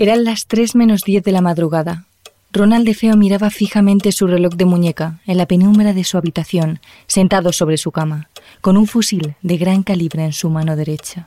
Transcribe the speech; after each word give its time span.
Eran 0.00 0.22
las 0.22 0.46
3 0.46 0.76
menos 0.76 1.02
10 1.02 1.24
de 1.24 1.32
la 1.32 1.40
madrugada. 1.40 2.04
Ronald 2.52 2.86
de 2.86 2.94
Feo 2.94 3.16
miraba 3.16 3.50
fijamente 3.50 4.12
su 4.12 4.28
reloj 4.28 4.54
de 4.54 4.64
muñeca 4.64 5.18
en 5.26 5.36
la 5.36 5.46
penumbra 5.46 5.92
de 5.92 6.04
su 6.04 6.16
habitación, 6.16 6.78
sentado 7.08 7.52
sobre 7.52 7.78
su 7.78 7.90
cama, 7.90 8.28
con 8.60 8.76
un 8.76 8.86
fusil 8.86 9.34
de 9.42 9.56
gran 9.56 9.82
calibre 9.82 10.24
en 10.24 10.32
su 10.32 10.50
mano 10.50 10.76
derecha. 10.76 11.26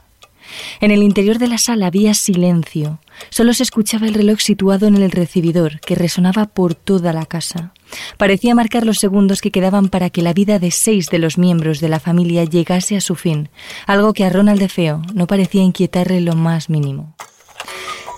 En 0.79 0.89
el 0.89 1.03
interior 1.03 1.37
de 1.37 1.49
la 1.49 1.57
sala 1.57 1.87
había 1.87 2.13
silencio. 2.13 2.99
Solo 3.29 3.53
se 3.53 3.63
escuchaba 3.63 4.07
el 4.07 4.13
reloj 4.13 4.39
situado 4.39 4.87
en 4.87 4.95
el 4.95 5.11
recibidor, 5.11 5.81
que 5.81 5.95
resonaba 5.95 6.45
por 6.45 6.73
toda 6.73 7.11
la 7.11 7.25
casa. 7.25 7.73
Parecía 8.15 8.55
marcar 8.55 8.85
los 8.85 8.99
segundos 8.99 9.41
que 9.41 9.51
quedaban 9.51 9.89
para 9.89 10.09
que 10.09 10.21
la 10.21 10.31
vida 10.31 10.59
de 10.59 10.71
seis 10.71 11.07
de 11.09 11.19
los 11.19 11.37
miembros 11.37 11.81
de 11.81 11.89
la 11.89 11.99
familia 11.99 12.45
llegase 12.45 12.95
a 12.95 13.01
su 13.01 13.15
fin, 13.15 13.49
algo 13.85 14.13
que 14.13 14.23
a 14.23 14.29
Ronald 14.29 14.61
de 14.61 14.69
Feo 14.69 15.01
no 15.13 15.27
parecía 15.27 15.61
inquietarle 15.61 16.21
lo 16.21 16.35
más 16.35 16.69
mínimo. 16.69 17.17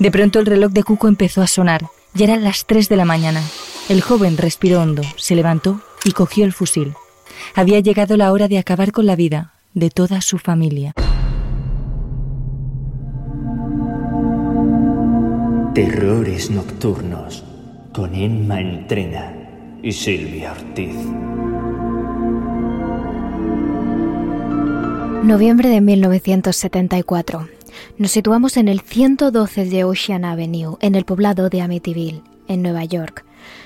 De 0.04 0.12
pronto 0.12 0.40
el 0.40 0.46
reloj 0.46 0.74
de 0.74 0.84
Cuco 0.84 1.08
empezó 1.08 1.42
a 1.42 1.48
sonar 1.48 1.86
ya 2.14 2.26
eran 2.26 2.44
las 2.44 2.66
tres 2.66 2.90
de 2.90 2.98
la 2.98 3.06
mañana. 3.06 3.42
El 3.88 4.02
joven 4.02 4.36
respiró 4.36 4.82
hondo, 4.82 5.02
se 5.16 5.34
levantó 5.34 5.80
y 6.04 6.12
cogió 6.12 6.44
el 6.44 6.52
fusil. 6.52 6.92
Había 7.56 7.80
llegado 7.80 8.18
la 8.18 8.34
hora 8.34 8.50
de 8.50 8.58
acabar 8.58 8.92
con 8.92 9.06
la 9.06 9.16
vida 9.16 9.54
de 9.74 9.90
toda 9.90 10.20
su 10.20 10.40
familia. 10.40 10.92
Terrores 15.74 16.52
Nocturnos 16.52 17.46
con 17.94 18.14
Emma 18.14 18.60
Entrena 18.60 19.34
y 19.82 19.94
Silvia 19.94 20.52
Ortiz. 20.52 20.98
Noviembre 25.24 25.70
de 25.70 25.80
1974. 25.80 27.48
Nos 27.98 28.12
situamos 28.12 28.58
en 28.58 28.68
el 28.68 28.82
112 28.82 29.66
de 29.66 29.84
Ocean 29.84 30.26
Avenue, 30.26 30.77
en 30.81 30.95
el 30.95 31.06
poblado 31.06 31.50
de 31.50 31.61
Amityville, 31.61 32.22
en 32.48 32.61
Nueva 32.61 32.86
York. 32.86 33.25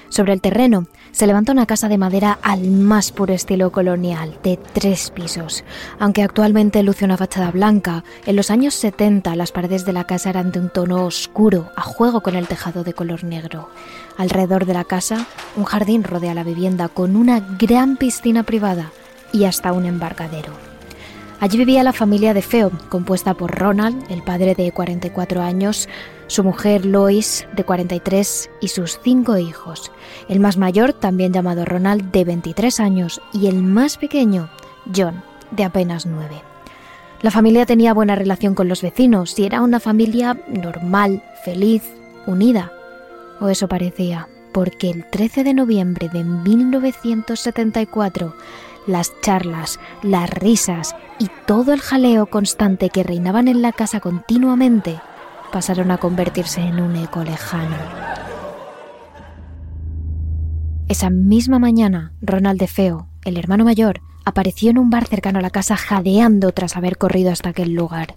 Sobre 0.10 0.34
el 0.34 0.42
terreno 0.42 0.88
se 1.12 1.28
levanta 1.28 1.52
una 1.52 1.66
casa 1.66 1.90
de 1.90 1.98
madera 1.98 2.40
al 2.42 2.70
más 2.70 3.12
puro 3.12 3.34
estilo 3.34 3.72
colonial, 3.72 4.38
de 4.44 4.58
tres 4.58 5.12
pisos. 5.12 5.64
Aunque 6.00 6.24
actualmente 6.24 6.84
luce 6.84 7.06
una 7.06 7.18
fachada 7.18 7.52
blanca, 7.52 8.04
en 8.26 8.36
los 8.36 8.50
años 8.50 8.74
70 8.76 9.36
las 9.36 9.52
paredes 9.52 9.86
de 9.86 9.94
la 9.94 10.06
casa 10.06 10.30
eran 10.30 10.52
de 10.52 10.60
un 10.60 10.70
tono 10.70 11.06
oscuro, 11.06 11.72
a 11.76 11.82
juego 11.82 12.22
con 12.22 12.36
el 12.36 12.48
tejado 12.48 12.84
de 12.84 12.94
color 12.94 13.24
negro. 13.24 13.70
Alrededor 14.18 14.66
de 14.66 14.74
la 14.74 14.86
casa, 14.86 15.28
un 15.56 15.66
jardín 15.66 16.04
rodea 16.04 16.34
la 16.34 16.44
vivienda 16.44 16.88
con 16.88 17.16
una 17.16 17.40
gran 17.40 17.98
piscina 17.98 18.44
privada 18.44 18.92
y 19.34 19.44
hasta 19.44 19.74
un 19.74 19.86
embarcadero. 19.86 20.67
Allí 21.40 21.60
vivía 21.60 21.84
la 21.84 21.94
familia 21.94 22.34
de 22.34 22.42
Feo, 22.42 22.72
compuesta 22.90 23.36
por 23.36 23.56
Ronald, 23.56 24.04
el 24.10 24.24
padre 24.24 24.56
de 24.56 24.72
44 24.72 25.44
años, 25.44 25.88
su 26.26 26.44
mujer 26.44 26.84
Lois, 26.84 27.48
de 27.56 27.64
43, 27.64 28.50
y 28.60 28.70
sus 28.70 29.00
cinco 29.04 29.38
hijos. 29.38 29.92
El 30.30 30.40
más 30.40 30.58
mayor, 30.58 30.94
también 30.94 31.34
llamado 31.34 31.64
Ronald, 31.64 32.12
de 32.12 32.26
23 32.26 32.80
años, 32.80 33.22
y 33.34 33.46
el 33.46 33.62
más 33.62 33.98
pequeño, 33.98 34.50
John, 34.96 35.22
de 35.52 35.64
apenas 35.64 36.08
9. 36.08 36.42
La 37.22 37.30
familia 37.30 37.68
tenía 37.68 37.94
buena 37.94 38.16
relación 38.16 38.56
con 38.56 38.68
los 38.68 38.82
vecinos 38.82 39.38
y 39.38 39.46
era 39.46 39.62
una 39.62 39.80
familia 39.80 40.40
normal, 40.48 41.24
feliz, 41.46 41.84
unida. 42.26 42.72
O 43.40 43.50
eso 43.50 43.68
parecía, 43.68 44.28
porque 44.54 44.90
el 44.90 45.08
13 45.10 45.44
de 45.44 45.54
noviembre 45.54 46.10
de 46.10 46.24
1974 46.24 48.34
las 48.88 49.14
charlas, 49.22 49.80
las 50.02 50.30
risas 50.30 50.96
y 51.20 51.30
todo 51.46 51.74
el 51.74 51.82
jaleo 51.82 52.26
constante 52.28 52.90
que 52.90 53.04
reinaban 53.04 53.48
en 53.48 53.62
la 53.62 53.74
casa 53.74 54.00
continuamente 54.00 55.00
pasaron 55.52 55.92
a 55.92 55.98
convertirse 55.98 56.62
en 56.62 56.80
un 56.80 56.96
eco 56.96 57.24
lejano. 57.24 57.76
Esa 60.88 61.10
misma 61.10 61.60
mañana, 61.60 62.14
Ronald 62.22 62.60
de 62.60 62.68
Feo, 62.68 63.10
el 63.26 63.38
hermano 63.38 63.66
mayor, 63.66 64.02
apareció 64.24 64.70
en 64.70 64.78
un 64.78 64.90
bar 64.90 65.06
cercano 65.06 65.40
a 65.40 65.42
la 65.42 65.50
casa 65.50 65.76
jadeando 65.76 66.52
tras 66.54 66.78
haber 66.78 66.98
corrido 66.98 67.32
hasta 67.32 67.50
aquel 67.50 67.74
lugar. 67.74 68.16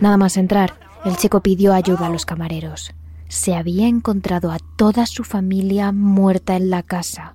Nada 0.00 0.16
más 0.16 0.36
entrar, 0.36 0.74
el 1.04 1.16
chico 1.16 1.42
pidió 1.42 1.74
ayuda 1.74 2.06
a 2.06 2.10
los 2.10 2.24
camareros. 2.24 2.92
Se 3.28 3.54
había 3.54 3.88
encontrado 3.88 4.50
a 4.50 4.58
toda 4.76 5.06
su 5.06 5.24
familia 5.24 5.92
muerta 5.92 6.56
en 6.56 6.70
la 6.70 6.82
casa. 6.82 7.34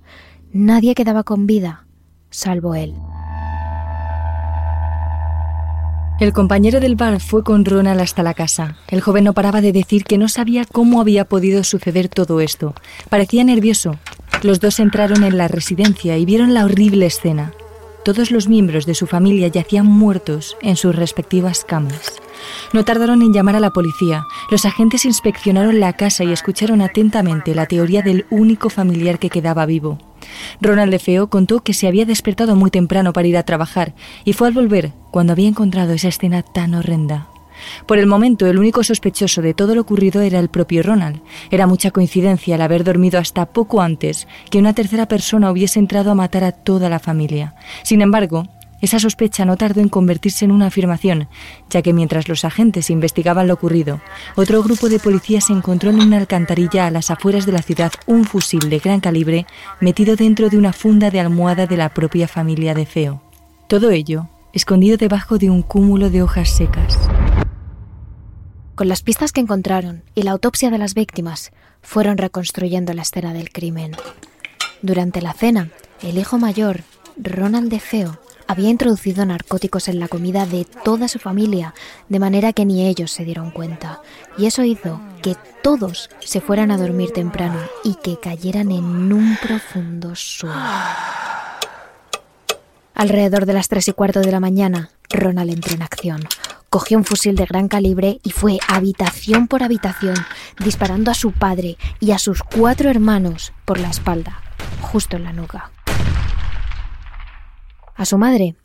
Nadie 0.52 0.96
quedaba 0.96 1.24
con 1.24 1.46
vida, 1.46 1.86
salvo 2.34 2.76
él. 2.76 2.94
El 6.20 6.32
compañero 6.32 6.80
del 6.80 6.96
bar 6.96 7.20
fue 7.20 7.44
con 7.44 7.66
Ronald 7.66 8.00
hasta 8.00 8.24
la 8.24 8.34
casa. 8.34 8.78
El 8.88 9.02
joven 9.02 9.26
no 9.26 9.34
paraba 9.34 9.62
de 9.62 9.72
decir 9.72 10.04
que 10.04 10.18
no 10.18 10.30
sabía 10.30 10.64
cómo 10.64 11.02
había 11.02 11.26
podido 11.26 11.64
suceder 11.64 12.08
todo 12.08 12.40
esto. 12.40 12.76
Parecía 13.10 13.44
nervioso. 13.44 13.98
Los 14.42 14.60
dos 14.60 14.80
entraron 14.80 15.24
en 15.24 15.38
la 15.38 15.48
residencia 15.48 16.18
y 16.18 16.26
vieron 16.26 16.54
la 16.54 16.66
horrible 16.66 17.08
escena. 17.08 17.52
Todos 18.06 18.32
los 18.32 18.48
miembros 18.48 18.86
de 18.86 18.96
su 18.96 19.08
familia 19.08 19.48
yacían 19.48 19.86
muertos 19.86 20.58
en 20.62 20.76
sus 20.76 20.96
respectivas 20.96 21.64
camas. 21.64 22.22
No 22.74 22.84
tardaron 22.84 23.22
en 23.22 23.34
llamar 23.34 23.56
a 23.56 23.62
la 23.62 23.72
policía. 23.72 24.24
Los 24.52 24.66
agentes 24.66 25.06
inspeccionaron 25.06 25.80
la 25.80 25.94
casa 25.94 26.24
y 26.24 26.32
escucharon 26.32 26.82
atentamente 26.82 27.56
la 27.56 27.66
teoría 27.66 28.02
del 28.02 28.26
único 28.30 28.70
familiar 28.70 29.20
que 29.20 29.30
quedaba 29.30 29.66
vivo. 29.66 29.98
Ronald 30.62 30.92
de 30.92 31.00
Feo 31.00 31.30
contó 31.30 31.62
que 31.62 31.74
se 31.74 31.88
había 31.88 32.06
despertado 32.06 32.56
muy 32.56 32.72
temprano 32.72 33.14
para 33.14 33.28
ir 33.28 33.38
a 33.38 33.44
trabajar 33.44 33.94
y 34.26 34.34
fue 34.34 34.48
al 34.48 34.54
volver 34.54 34.94
cuando 35.12 35.34
había 35.34 35.48
encontrado 35.48 35.94
esa 35.94 36.08
escena 36.08 36.42
tan 36.42 36.76
horrenda. 36.76 37.28
Por 37.86 38.00
el 38.00 38.08
momento, 38.08 38.48
el 38.48 38.58
único 38.58 38.84
sospechoso 38.84 39.42
de 39.42 39.54
todo 39.54 39.76
lo 39.76 39.82
ocurrido 39.82 40.22
era 40.22 40.40
el 40.40 40.50
propio 40.50 40.84
Ronald. 40.84 41.22
Era 41.52 41.68
mucha 41.68 41.92
coincidencia 41.92 42.56
el 42.56 42.62
haber 42.62 42.84
dormido 42.84 43.20
hasta 43.20 43.46
poco 43.46 43.82
antes 43.82 44.28
que 44.50 44.60
una 44.60 44.74
tercera 44.74 45.08
persona 45.08 45.52
hubiese 45.52 45.80
entrado 45.80 46.12
a 46.12 46.16
matar 46.16 46.44
a 46.44 46.52
toda 46.52 46.90
la 46.90 47.00
familia. 47.00 47.56
Sin 47.84 48.02
embargo, 48.02 48.48
esa 48.84 49.00
sospecha 49.00 49.46
no 49.46 49.56
tardó 49.56 49.80
en 49.80 49.88
convertirse 49.88 50.44
en 50.44 50.52
una 50.52 50.68
afirmación, 50.68 51.30
ya 51.70 51.82
que 51.82 51.94
mientras 51.94 52.28
los 52.28 52.44
agentes 52.44 52.90
investigaban 52.90 53.48
lo 53.48 53.54
ocurrido, 53.54 54.02
otro 54.36 54.62
grupo 54.62 54.90
de 54.90 55.00
policías 55.00 55.50
encontró 55.50 55.90
en 55.90 56.02
una 56.02 56.18
alcantarilla 56.18 56.86
a 56.86 56.92
las 56.92 57.10
afueras 57.10 57.46
de 57.46 57.54
la 57.54 57.62
ciudad 57.62 57.94
un 58.08 58.26
fusil 58.26 58.70
de 58.70 58.80
gran 58.80 59.00
calibre 59.00 59.46
metido 59.80 60.18
dentro 60.18 60.50
de 60.50 60.58
una 60.58 60.74
funda 60.74 61.10
de 61.12 61.22
almohada 61.22 61.66
de 61.66 61.78
la 61.78 61.94
propia 61.94 62.28
familia 62.28 62.74
de 62.74 62.86
Feo. 62.86 63.22
Todo 63.70 63.90
ello 63.92 64.28
escondido 64.52 64.98
debajo 64.98 65.38
de 65.38 65.50
un 65.50 65.62
cúmulo 65.62 66.10
de 66.10 66.22
hojas 66.22 66.50
secas. 66.50 67.00
Con 68.76 68.90
las 68.90 69.02
pistas 69.02 69.32
que 69.32 69.40
encontraron 69.40 70.04
y 70.14 70.24
la 70.24 70.32
autopsia 70.32 70.70
de 70.70 70.78
las 70.78 70.94
víctimas, 70.94 71.54
fueron 71.82 72.18
reconstruyendo 72.18 72.92
la 72.92 73.04
escena 73.04 73.32
del 73.32 73.50
crimen. 73.50 73.94
Durante 74.82 75.22
la 75.22 75.32
cena, 75.32 75.70
el 76.02 76.18
hijo 76.18 76.38
mayor, 76.38 76.82
Ronald 77.16 77.70
de 77.70 77.80
Feo, 77.80 78.20
había 78.48 78.70
introducido 78.70 79.26
narcóticos 79.26 79.88
en 79.88 80.00
la 80.00 80.08
comida 80.08 80.46
de 80.46 80.66
toda 80.84 81.08
su 81.08 81.20
familia, 81.20 81.74
de 82.09 82.20
manera 82.20 82.54
que 82.54 82.66
ni 82.66 82.86
ellos 82.86 83.12
se 83.12 83.26
dieron 83.26 83.52
cuenta. 83.52 84.02
Y 84.38 84.46
eso 84.46 84.64
hizo 84.64 85.00
que 85.22 85.36
todos 85.62 86.09
se 86.20 86.42
fueran 86.42 86.72
a 86.72 86.78
dormir 86.78 87.12
temprano 87.12 87.59
y 87.84 87.96
que 87.96 88.20
cayeran 88.20 88.72
en 88.72 89.14
un 89.14 89.38
profundo 89.42 90.16
sueño. 90.16 90.54
Alrededor 92.96 93.46
de 93.46 93.54
las 93.54 93.70
tres 93.70 93.88
y 93.88 93.94
cuarto 93.94 94.20
de 94.20 94.31
la 94.31 94.40
mañana, 94.40 94.92
Ronald 95.10 95.52
entró 95.52 95.74
en 95.74 95.81
acción. 95.81 96.22
Cogió 96.70 96.98
un 96.98 97.06
fusil 97.06 97.36
de 97.36 97.46
gran 97.46 97.68
calibre 97.68 98.20
y 98.24 98.31
fue 98.31 98.60
habitación 98.68 99.48
por 99.48 99.64
habitación, 99.64 100.16
disparando 100.64 101.12
a 101.12 101.16
su 101.16 101.31
padre 101.31 101.78
y 102.00 102.12
a 102.12 102.20
sus 102.20 102.42
cuatro 102.44 102.90
hermanos 102.90 103.54
por 103.66 103.80
la 103.80 103.90
espalda, 103.90 104.42
justo 104.81 105.18
en 105.18 105.24
la 105.24 105.34
nuca. 105.34 105.72
A 107.96 108.06
su 108.06 108.18
madre, 108.18 108.56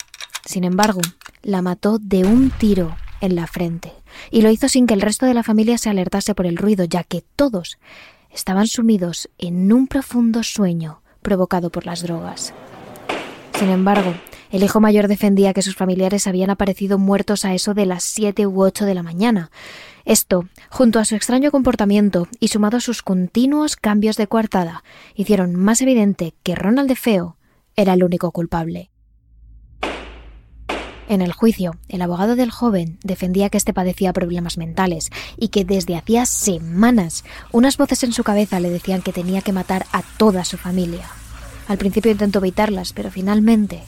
sin 0.44 0.64
embargo, 0.64 1.00
la 1.42 1.62
mató 1.62 1.98
de 1.98 2.24
un 2.24 2.50
tiro 2.50 2.96
en 3.20 3.34
la 3.34 3.46
frente, 3.46 3.92
y 4.30 4.42
lo 4.42 4.50
hizo 4.50 4.68
sin 4.68 4.86
que 4.86 4.94
el 4.94 5.02
resto 5.02 5.26
de 5.26 5.34
la 5.34 5.42
familia 5.42 5.76
se 5.78 5.90
alertase 5.90 6.34
por 6.34 6.46
el 6.46 6.56
ruido, 6.56 6.84
ya 6.84 7.04
que 7.04 7.24
todos 7.36 7.78
estaban 8.30 8.66
sumidos 8.66 9.28
en 9.38 9.72
un 9.72 9.86
profundo 9.86 10.42
sueño 10.42 11.02
provocado 11.22 11.70
por 11.70 11.84
las 11.84 12.02
drogas. 12.02 12.54
Sin 13.58 13.70
embargo, 13.70 14.14
el 14.50 14.62
hijo 14.62 14.80
mayor 14.80 15.08
defendía 15.08 15.52
que 15.52 15.62
sus 15.62 15.76
familiares 15.76 16.26
habían 16.26 16.48
aparecido 16.48 16.98
muertos 16.98 17.44
a 17.44 17.52
eso 17.54 17.74
de 17.74 17.84
las 17.84 18.04
siete 18.04 18.46
u 18.46 18.62
ocho 18.62 18.86
de 18.86 18.94
la 18.94 19.02
mañana. 19.02 19.50
Esto, 20.04 20.48
junto 20.70 20.98
a 20.98 21.04
su 21.04 21.16
extraño 21.16 21.50
comportamiento 21.50 22.28
y 22.40 22.48
sumado 22.48 22.78
a 22.78 22.80
sus 22.80 23.02
continuos 23.02 23.76
cambios 23.76 24.16
de 24.16 24.26
coartada, 24.26 24.84
hicieron 25.14 25.54
más 25.54 25.82
evidente 25.82 26.34
que 26.42 26.54
Ronald 26.54 26.88
de 26.88 26.96
Feo 26.96 27.36
era 27.76 27.92
el 27.92 28.04
único 28.04 28.30
culpable. 28.30 28.90
En 31.08 31.22
el 31.22 31.32
juicio, 31.32 31.74
el 31.88 32.02
abogado 32.02 32.36
del 32.36 32.50
joven 32.50 32.98
defendía 33.02 33.48
que 33.48 33.56
éste 33.56 33.72
padecía 33.72 34.12
problemas 34.12 34.58
mentales 34.58 35.08
y 35.38 35.48
que 35.48 35.64
desde 35.64 35.96
hacía 35.96 36.26
semanas 36.26 37.24
unas 37.50 37.78
voces 37.78 38.04
en 38.04 38.12
su 38.12 38.22
cabeza 38.24 38.60
le 38.60 38.68
decían 38.68 39.00
que 39.00 39.14
tenía 39.14 39.40
que 39.40 39.54
matar 39.54 39.86
a 39.92 40.02
toda 40.18 40.44
su 40.44 40.58
familia. 40.58 41.08
Al 41.66 41.78
principio 41.78 42.12
intentó 42.12 42.40
evitarlas, 42.40 42.92
pero 42.92 43.10
finalmente 43.10 43.80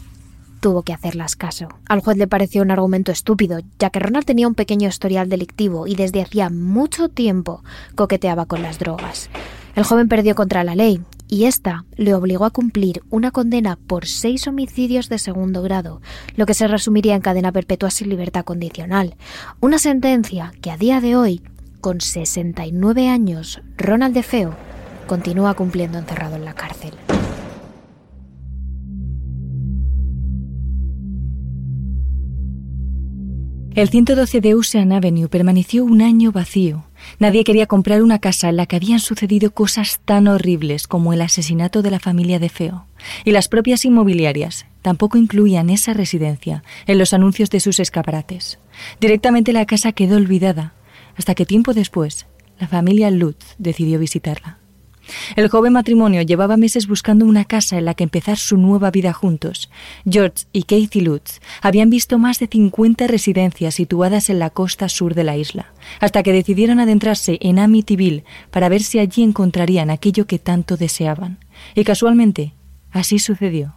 tuvo 0.61 0.82
que 0.82 0.94
hacerlas 0.94 1.37
caso. 1.37 1.69
Al 1.88 2.00
juez 2.00 2.17
le 2.17 2.26
pareció 2.26 2.62
un 2.62 2.70
argumento 2.70 3.12
estúpido, 3.12 3.61
ya 3.78 3.90
que 3.90 3.99
Ronald 3.99 4.25
tenía 4.25 4.49
un 4.49 4.55
pequeño 4.55 4.88
historial 4.88 5.28
delictivo 5.28 5.87
y 5.87 5.96
desde 5.96 6.23
hacía 6.23 6.49
mucho 6.49 7.11
tiempo 7.11 7.62
coqueteaba 7.96 8.46
con 8.46 8.62
las 8.62 8.78
drogas. 8.78 9.28
El 9.76 9.84
joven 9.84 10.08
perdió 10.08 10.34
contra 10.34 10.64
la 10.64 10.75
ley 10.75 11.02
y 11.30 11.44
esta 11.44 11.84
le 11.96 12.12
obligó 12.12 12.44
a 12.44 12.50
cumplir 12.50 13.02
una 13.08 13.30
condena 13.30 13.76
por 13.76 14.06
seis 14.06 14.48
homicidios 14.48 15.08
de 15.08 15.18
segundo 15.18 15.62
grado, 15.62 16.02
lo 16.34 16.44
que 16.44 16.54
se 16.54 16.66
resumiría 16.66 17.14
en 17.14 17.22
cadena 17.22 17.52
perpetua 17.52 17.90
sin 17.90 18.08
libertad 18.08 18.44
condicional. 18.44 19.14
Una 19.60 19.78
sentencia 19.78 20.52
que 20.60 20.72
a 20.72 20.76
día 20.76 21.00
de 21.00 21.14
hoy, 21.14 21.42
con 21.80 22.00
69 22.00 23.08
años, 23.08 23.62
Ronald 23.78 24.12
de 24.12 24.24
Feo 24.24 24.56
continúa 25.06 25.54
cumpliendo 25.54 25.98
encerrado 25.98 26.34
en 26.34 26.44
la 26.44 26.54
cárcel. 26.54 26.94
El 33.76 33.88
112 33.88 34.40
de 34.40 34.54
Ocean 34.54 34.90
Avenue 34.90 35.28
permaneció 35.28 35.84
un 35.84 36.02
año 36.02 36.32
vacío. 36.32 36.89
Nadie 37.19 37.44
quería 37.44 37.67
comprar 37.67 38.02
una 38.02 38.19
casa 38.19 38.49
en 38.49 38.56
la 38.56 38.67
que 38.67 38.76
habían 38.76 39.00
sucedido 39.00 39.50
cosas 39.50 40.00
tan 40.05 40.29
horribles 40.29 40.87
como 40.87 41.12
el 41.12 41.23
asesinato 41.23 41.82
de 41.82 41.91
la 41.91 42.00
familia 42.00 42.38
de 42.38 42.49
Feo. 42.49 42.87
Y 43.25 43.32
las 43.32 43.49
propias 43.49 43.85
inmobiliarias 43.85 44.67
tampoco 44.82 45.19
incluían 45.19 45.70
esa 45.70 45.93
residencia 45.93 46.62
en 46.87 46.99
los 46.99 47.12
anuncios 47.12 47.50
de 47.50 47.61
sus 47.61 47.81
escaparates. 47.81 48.58
Directamente 49.00 49.52
la 49.52 49.67
casa 49.67 49.93
quedó 49.93 50.17
olvidada, 50.17 50.75
hasta 51.17 51.35
que 51.35 51.47
tiempo 51.47 51.75
después 51.75 52.26
la 52.58 52.69
familia 52.69 53.11
Lutz 53.11 53.55
decidió 53.58 53.99
visitarla. 53.99 54.59
El 55.36 55.48
joven 55.48 55.72
matrimonio 55.72 56.22
llevaba 56.22 56.56
meses 56.56 56.86
buscando 56.86 57.24
una 57.24 57.44
casa 57.44 57.78
en 57.78 57.84
la 57.84 57.94
que 57.94 58.04
empezar 58.04 58.38
su 58.38 58.56
nueva 58.56 58.90
vida 58.90 59.12
juntos. 59.12 59.70
George 60.08 60.44
y 60.52 60.64
Kathy 60.64 61.00
Lutz 61.00 61.40
habían 61.62 61.90
visto 61.90 62.18
más 62.18 62.38
de 62.38 62.46
50 62.46 63.06
residencias 63.06 63.74
situadas 63.74 64.30
en 64.30 64.38
la 64.38 64.50
costa 64.50 64.88
sur 64.88 65.14
de 65.14 65.24
la 65.24 65.36
isla, 65.36 65.72
hasta 66.00 66.22
que 66.22 66.32
decidieron 66.32 66.80
adentrarse 66.80 67.38
en 67.40 67.58
Amityville 67.58 68.24
para 68.50 68.68
ver 68.68 68.82
si 68.82 68.98
allí 68.98 69.22
encontrarían 69.22 69.90
aquello 69.90 70.26
que 70.26 70.38
tanto 70.38 70.76
deseaban. 70.76 71.38
Y 71.74 71.84
casualmente, 71.84 72.54
así 72.90 73.18
sucedió. 73.18 73.74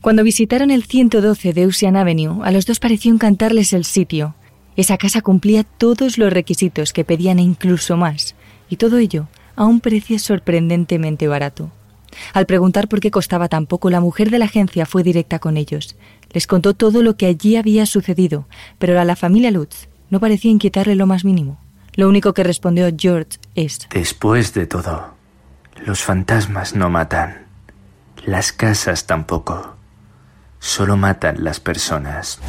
Cuando 0.00 0.22
visitaron 0.22 0.70
el 0.70 0.84
112 0.84 1.52
de 1.52 1.66
Ocean 1.66 1.96
Avenue, 1.96 2.44
a 2.44 2.50
los 2.50 2.66
dos 2.66 2.78
pareció 2.78 3.12
encantarles 3.12 3.72
el 3.72 3.84
sitio. 3.84 4.34
Esa 4.76 4.98
casa 4.98 5.22
cumplía 5.22 5.62
todos 5.62 6.18
los 6.18 6.32
requisitos 6.32 6.92
que 6.92 7.04
pedían 7.04 7.38
e 7.38 7.42
incluso 7.42 7.96
más, 7.96 8.34
y 8.68 8.76
todo 8.76 8.98
ello 8.98 9.28
a 9.56 9.64
un 9.64 9.80
precio 9.80 10.18
sorprendentemente 10.18 11.28
barato. 11.28 11.70
Al 12.32 12.46
preguntar 12.46 12.88
por 12.88 13.00
qué 13.00 13.10
costaba 13.10 13.48
tan 13.48 13.66
poco, 13.66 13.90
la 13.90 14.00
mujer 14.00 14.30
de 14.30 14.38
la 14.38 14.44
agencia 14.46 14.86
fue 14.86 15.02
directa 15.02 15.38
con 15.38 15.56
ellos. 15.56 15.96
Les 16.32 16.46
contó 16.46 16.74
todo 16.74 17.02
lo 17.02 17.16
que 17.16 17.26
allí 17.26 17.56
había 17.56 17.86
sucedido, 17.86 18.46
pero 18.78 19.00
a 19.00 19.04
la 19.04 19.16
familia 19.16 19.50
Lutz 19.50 19.88
no 20.10 20.20
parecía 20.20 20.50
inquietarle 20.50 20.94
lo 20.94 21.06
más 21.06 21.24
mínimo. 21.24 21.58
Lo 21.94 22.08
único 22.08 22.34
que 22.34 22.42
respondió 22.42 22.88
George 22.96 23.38
es... 23.54 23.88
Después 23.90 24.52
de 24.54 24.66
todo, 24.66 25.14
los 25.84 26.02
fantasmas 26.02 26.74
no 26.74 26.90
matan. 26.90 27.46
Las 28.26 28.52
casas 28.52 29.06
tampoco. 29.06 29.76
Solo 30.58 30.96
matan 30.96 31.44
las 31.44 31.60
personas. 31.60 32.40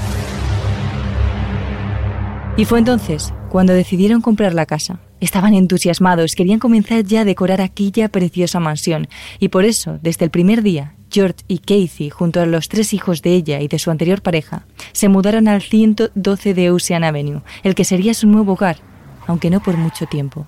Y 2.58 2.66
fue 2.66 2.80
entonces 2.80 3.34
cuando 3.50 3.74
decidieron 3.74 4.22
comprar 4.22 4.54
la 4.54 4.66
casa. 4.66 5.00
Estaban 5.20 5.54
entusiasmados, 5.54 6.36
querían 6.36 6.60
comenzar 6.60 7.04
ya 7.04 7.22
a 7.22 7.26
decorar 7.26 7.62
aquella 7.62 8.10
preciosa 8.10 8.60
mansión, 8.60 9.08
y 9.40 9.50
por 9.50 9.66
eso, 9.66 9.98
desde 10.02 10.26
el 10.26 10.32
primer 10.32 10.62
día, 10.62 10.96
George 11.10 11.44
y 11.48 11.60
Casey, 11.60 12.10
junto 12.10 12.42
a 12.42 12.46
los 12.46 12.68
tres 12.68 12.94
hijos 12.94 13.22
de 13.22 13.34
ella 13.34 13.62
y 13.62 13.68
de 13.68 13.80
su 13.80 13.92
anterior 13.92 14.22
pareja, 14.22 14.66
se 14.92 15.08
mudaron 15.08 15.48
al 15.48 15.62
112 15.62 16.54
de 16.54 16.72
Ocean 16.72 17.04
Avenue, 17.04 17.42
el 17.64 17.76
que 17.76 17.86
sería 17.86 18.14
su 18.14 18.28
nuevo 18.28 18.54
hogar, 18.54 18.78
aunque 19.28 19.50
no 19.50 19.62
por 19.62 19.78
mucho 19.78 20.06
tiempo. 20.06 20.48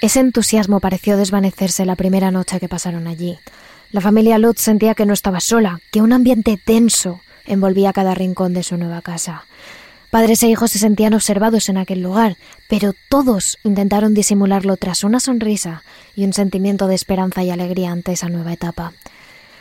Ese 0.00 0.20
entusiasmo 0.20 0.80
pareció 0.80 1.18
desvanecerse 1.18 1.84
la 1.84 1.94
primera 1.94 2.30
noche 2.30 2.58
que 2.58 2.70
pasaron 2.70 3.06
allí. 3.06 3.36
La 3.92 4.00
familia 4.00 4.38
Lutz 4.38 4.62
sentía 4.62 4.94
que 4.94 5.04
no 5.04 5.12
estaba 5.12 5.40
sola, 5.40 5.80
que 5.92 6.00
un 6.00 6.14
ambiente 6.14 6.58
tenso 6.64 7.20
envolvía 7.44 7.92
cada 7.92 8.14
rincón 8.14 8.54
de 8.54 8.62
su 8.62 8.78
nueva 8.78 9.02
casa. 9.02 9.44
Padres 10.10 10.42
e 10.42 10.48
hijos 10.48 10.72
se 10.72 10.80
sentían 10.80 11.14
observados 11.14 11.68
en 11.68 11.76
aquel 11.76 12.02
lugar, 12.02 12.36
pero 12.68 12.94
todos 13.08 13.58
intentaron 13.62 14.12
disimularlo 14.12 14.76
tras 14.76 15.04
una 15.04 15.20
sonrisa 15.20 15.84
y 16.16 16.24
un 16.24 16.32
sentimiento 16.32 16.88
de 16.88 16.96
esperanza 16.96 17.44
y 17.44 17.50
alegría 17.50 17.92
ante 17.92 18.12
esa 18.12 18.28
nueva 18.28 18.52
etapa. 18.52 18.92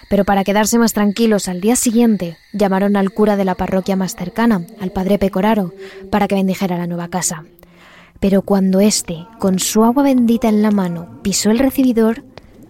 Pero 0.09 0.25
para 0.25 0.43
quedarse 0.43 0.79
más 0.79 0.93
tranquilos 0.93 1.47
al 1.47 1.61
día 1.61 1.75
siguiente, 1.75 2.35
llamaron 2.51 2.97
al 2.97 3.11
cura 3.11 3.35
de 3.35 3.45
la 3.45 3.53
parroquia 3.53 3.95
más 3.95 4.15
cercana, 4.15 4.63
al 4.81 4.91
padre 4.91 5.19
Pecoraro, 5.19 5.71
para 6.09 6.27
que 6.27 6.33
bendijera 6.33 6.79
la 6.79 6.87
nueva 6.87 7.09
casa. 7.09 7.45
Pero 8.19 8.41
cuando 8.41 8.79
éste, 8.79 9.27
con 9.37 9.59
su 9.59 9.83
agua 9.83 10.01
bendita 10.01 10.49
en 10.49 10.63
la 10.63 10.71
mano, 10.71 11.19
pisó 11.21 11.51
el 11.51 11.59
recibidor, 11.59 12.23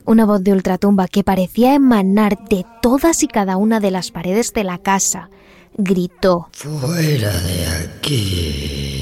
una 0.06 0.26
voz 0.26 0.44
de 0.44 0.52
ultratumba 0.52 1.08
que 1.08 1.24
parecía 1.24 1.76
emanar 1.76 2.38
de 2.50 2.66
todas 2.82 3.24
y 3.24 3.30
cada 3.30 3.56
una 3.56 3.80
de 3.80 3.92
las 3.92 4.12
paredes 4.12 4.52
de 4.52 4.66
la 4.66 4.80
casa 4.80 5.30
gritó. 5.80 6.50
Fuera 6.52 7.32
de 7.32 7.68
aquí. 7.84 9.00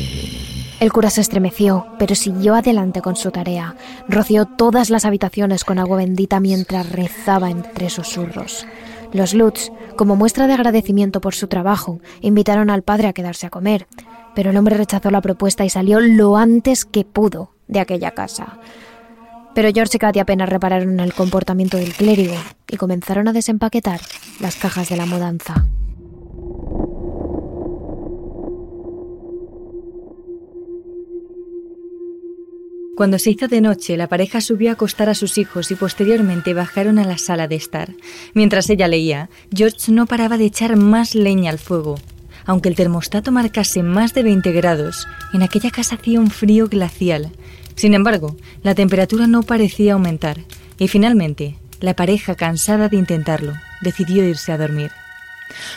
El 0.80 0.94
cura 0.94 1.10
se 1.10 1.22
estremeció, 1.22 1.88
pero 1.98 2.14
siguió 2.14 2.54
adelante 2.54 3.02
con 3.02 3.16
su 3.16 3.32
tarea. 3.32 3.76
Roció 4.08 4.46
todas 4.46 4.92
las 4.92 5.06
habitaciones 5.06 5.66
con 5.66 5.80
agua 5.80 5.98
bendita 5.98 6.40
mientras 6.40 6.92
rezaba 6.92 7.50
entre 7.50 7.90
susurros. 7.90 8.68
Los 9.12 9.34
Lutz, 9.34 9.72
como 9.96 10.16
muestra 10.16 10.46
de 10.46 10.54
agradecimiento 10.54 11.20
por 11.20 11.34
su 11.34 11.48
trabajo, 11.48 12.00
invitaron 12.22 12.70
al 12.70 12.84
padre 12.84 13.08
a 13.08 13.14
quedarse 13.14 13.48
a 13.48 13.50
comer, 13.50 13.88
pero 14.36 14.52
el 14.52 14.58
hombre 14.58 14.78
rechazó 14.78 15.10
la 15.10 15.22
propuesta 15.22 15.66
y 15.66 15.70
salió 15.72 16.00
lo 16.00 16.38
antes 16.38 16.86
que 16.86 17.06
pudo 17.06 17.54
de 17.68 17.80
aquella 17.80 18.12
casa. 18.12 18.60
Pero 19.56 19.70
George 19.74 19.98
y 19.98 20.00
Katy 20.00 20.20
apenas 20.20 20.48
repararon 20.48 20.92
en 20.92 21.00
el 21.00 21.16
comportamiento 21.16 21.78
del 21.78 21.94
clérigo 21.94 22.36
y 22.68 22.78
comenzaron 22.78 23.28
a 23.28 23.34
desempaquetar 23.34 24.00
las 24.40 24.56
cajas 24.58 24.90
de 24.90 24.98
la 24.98 25.08
mudanza. 25.08 25.66
Cuando 32.98 33.20
se 33.20 33.30
hizo 33.30 33.48
de 33.48 33.62
noche, 33.62 33.96
la 33.96 34.08
pareja 34.08 34.42
subió 34.42 34.72
a 34.72 34.74
acostar 34.74 35.08
a 35.08 35.14
sus 35.14 35.38
hijos 35.38 35.70
y 35.70 35.76
posteriormente 35.76 36.56
bajaron 36.56 36.98
a 36.98 37.04
la 37.04 37.20
sala 37.20 37.48
de 37.48 37.54
estar. 37.54 37.94
Mientras 38.34 38.72
ella 38.72 38.88
leía, 38.88 39.30
George 39.56 39.92
no 39.92 40.08
paraba 40.08 40.40
de 40.40 40.46
echar 40.46 40.78
más 40.78 41.14
leña 41.14 41.52
al 41.52 41.60
fuego. 41.60 42.00
Aunque 42.48 42.70
el 42.70 42.76
termostato 42.76 43.32
marcase 43.32 43.84
más 43.84 44.16
de 44.16 44.24
20 44.24 44.52
grados, 44.52 45.08
en 45.32 45.44
aquella 45.44 45.70
casa 45.70 45.94
hacía 45.94 46.20
un 46.20 46.32
frío 46.32 46.70
glacial. 46.70 47.30
Sin 47.76 47.94
embargo, 47.94 48.36
la 48.64 48.74
temperatura 48.74 49.28
no 49.28 49.44
parecía 49.44 49.94
aumentar, 49.94 50.40
y 50.80 50.88
finalmente, 50.88 51.60
la 51.80 51.96
pareja, 51.96 52.34
cansada 52.34 52.90
de 52.90 52.98
intentarlo, 52.98 53.54
decidió 53.80 54.28
irse 54.28 54.52
a 54.52 54.58
dormir. 54.58 54.90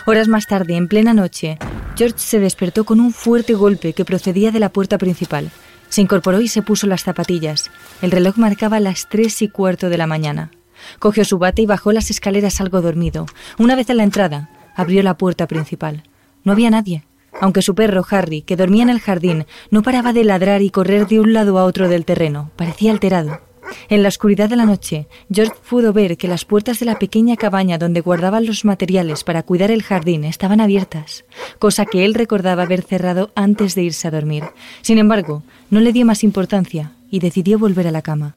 Horas 0.07 0.27
más 0.27 0.47
tarde, 0.47 0.75
en 0.75 0.89
plena 0.89 1.13
noche, 1.13 1.59
George 1.99 2.19
se 2.19 2.41
despertó 2.41 2.85
con 2.85 2.99
un 2.99 3.13
fuerte 3.13 3.53
golpe 3.53 3.93
que 3.93 4.07
procedía 4.07 4.53
de 4.53 4.61
la 4.61 4.71
puerta 4.71 4.97
principal. 4.97 5.51
Se 5.91 6.01
incorporó 6.01 6.41
y 6.41 6.49
se 6.49 6.63
puso 6.63 6.87
las 6.87 7.05
zapatillas. 7.05 7.71
El 8.01 8.11
reloj 8.11 8.39
marcaba 8.39 8.81
las 8.81 9.09
tres 9.09 9.43
y 9.43 9.49
cuarto 9.49 9.91
de 9.91 9.99
la 9.99 10.07
mañana. 10.07 10.51
Cogió 10.99 11.25
su 11.25 11.39
bate 11.39 11.63
y 11.63 11.67
bajó 11.67 11.93
las 11.93 12.11
escaleras 12.11 12.61
algo 12.61 12.81
dormido. 12.81 13.27
Una 13.59 13.77
vez 13.77 13.91
en 13.91 13.99
la 13.99 14.05
entrada, 14.05 14.51
abrió 14.75 15.03
la 15.03 15.19
puerta 15.19 15.47
principal. 15.47 16.05
No 16.43 16.53
había 16.53 16.71
nadie, 16.71 17.05
aunque 17.39 17.63
su 17.63 17.75
perro 17.75 18.05
Harry, 18.11 18.43
que 18.43 18.57
dormía 18.57 18.83
en 18.83 18.91
el 18.91 19.01
jardín, 19.01 19.47
no 19.71 19.83
paraba 19.83 20.13
de 20.13 20.25
ladrar 20.25 20.63
y 20.63 20.71
correr 20.71 21.07
de 21.07 21.21
un 21.21 21.33
lado 21.33 21.59
a 21.59 21.65
otro 21.65 21.89
del 21.89 22.05
terreno. 22.05 22.51
Parecía 22.57 22.93
alterado. 22.93 23.41
En 23.89 24.03
la 24.03 24.09
oscuridad 24.09 24.49
de 24.49 24.57
la 24.57 24.65
noche, 24.65 25.07
George 25.33 25.55
pudo 25.69 25.93
ver 25.93 26.17
que 26.17 26.29
las 26.29 26.45
puertas 26.45 26.81
de 26.81 26.87
la 26.87 26.99
pequeña 26.99 27.37
cabaña 27.37 27.79
donde 27.79 28.01
guardaban 28.01 28.47
los 28.47 28.65
materiales 28.65 29.23
para 29.23 29.43
cuidar 29.43 29.71
el 29.71 29.83
jardín 29.83 30.25
estaban 30.25 30.61
abiertas, 30.61 31.25
cosa 31.59 31.87
que 31.87 32.05
él 32.05 32.15
recordaba 32.15 32.65
haber 32.65 32.83
cerrado 32.83 33.31
antes 33.35 33.75
de 33.75 33.83
irse 33.83 34.09
a 34.09 34.11
dormir. 34.11 34.45
Sin 34.83 34.99
embargo, 34.99 35.45
no 35.71 35.81
le 35.81 35.93
dio 35.93 36.05
más 36.05 36.25
importancia 36.25 36.93
y 37.11 37.21
decidió 37.21 37.59
volver 37.59 37.87
a 37.87 37.93
la 37.93 38.03
cama. 38.03 38.37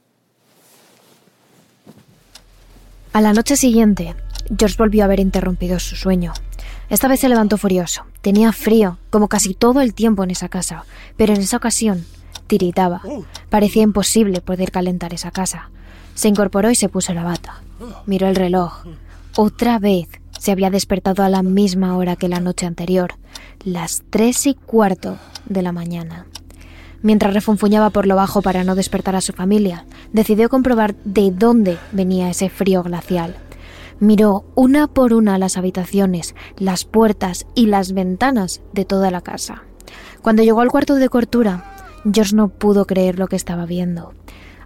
A 3.11 3.21
la 3.21 3.33
noche 3.33 3.57
siguiente, 3.57 4.15
George 4.57 4.75
volvió 4.77 5.03
a 5.03 5.05
haber 5.05 5.19
interrumpido 5.19 5.79
su 5.79 5.95
sueño. 5.95 6.33
Esta 6.89 7.07
vez 7.07 7.19
se 7.19 7.29
levantó 7.29 7.57
furioso. 7.57 8.05
Tenía 8.21 8.51
frío, 8.51 8.97
como 9.09 9.27
casi 9.27 9.53
todo 9.53 9.81
el 9.81 9.93
tiempo 9.93 10.23
en 10.23 10.31
esa 10.31 10.49
casa, 10.49 10.85
pero 11.17 11.33
en 11.33 11.41
esa 11.41 11.57
ocasión 11.57 12.05
tiritaba. 12.47 13.01
Parecía 13.49 13.83
imposible 13.83 14.41
poder 14.41 14.71
calentar 14.71 15.13
esa 15.13 15.31
casa. 15.31 15.69
Se 16.15 16.27
incorporó 16.27 16.69
y 16.71 16.75
se 16.75 16.89
puso 16.89 17.13
la 17.13 17.23
bata. 17.23 17.61
Miró 18.05 18.27
el 18.27 18.35
reloj. 18.35 18.83
Otra 19.35 19.79
vez 19.79 20.07
se 20.37 20.51
había 20.51 20.69
despertado 20.69 21.23
a 21.23 21.29
la 21.29 21.41
misma 21.41 21.97
hora 21.97 22.15
que 22.15 22.27
la 22.27 22.39
noche 22.39 22.65
anterior, 22.65 23.15
las 23.63 24.03
tres 24.09 24.45
y 24.45 24.53
cuarto 24.53 25.17
de 25.45 25.61
la 25.61 25.71
mañana. 25.71 26.27
Mientras 27.03 27.33
refunfuñaba 27.33 27.89
por 27.89 28.07
lo 28.07 28.15
bajo 28.15 28.41
para 28.41 28.63
no 28.63 28.75
despertar 28.75 29.17
a 29.17 29.22
su 29.22 29.33
familia, 29.33 29.86
decidió 30.13 30.48
comprobar 30.48 30.95
de 31.03 31.31
dónde 31.31 31.77
venía 31.91 32.29
ese 32.29 32.50
frío 32.50 32.81
glacial. 32.81 33.36
Miró 34.00 34.45
una 34.55 34.88
por 34.88 35.13
una 35.13 35.38
las 35.38 35.57
habitaciones, 35.57 36.33
las 36.57 36.86
puertas 36.86 37.45
y 37.55 37.67
las 37.67 37.91
ventanas 37.91 38.62
de 38.72 38.86
toda 38.86 39.12
la 39.12 39.19
casa. 39.19 39.63
Cuando 40.22 40.43
llegó 40.43 40.62
al 40.62 40.72
cuarto 40.72 40.95
de 40.95 41.10
cortura, 41.10 41.75
George 42.12 42.36
no 42.36 42.48
pudo 42.48 42.86
creer 42.86 43.19
lo 43.19 43.27
que 43.27 43.36
estaba 43.36 43.65
viendo. 43.65 44.13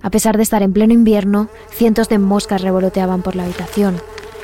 A 0.03 0.11
pesar 0.11 0.37
de 0.37 0.43
estar 0.43 0.61
en 0.61 0.73
pleno 0.73 0.93
invierno, 0.93 1.49
cientos 1.71 2.07
de 2.07 2.19
moscas 2.19 2.61
revoloteaban 2.61 3.23
por 3.23 3.35
la 3.35 3.45
habitación. 3.45 3.99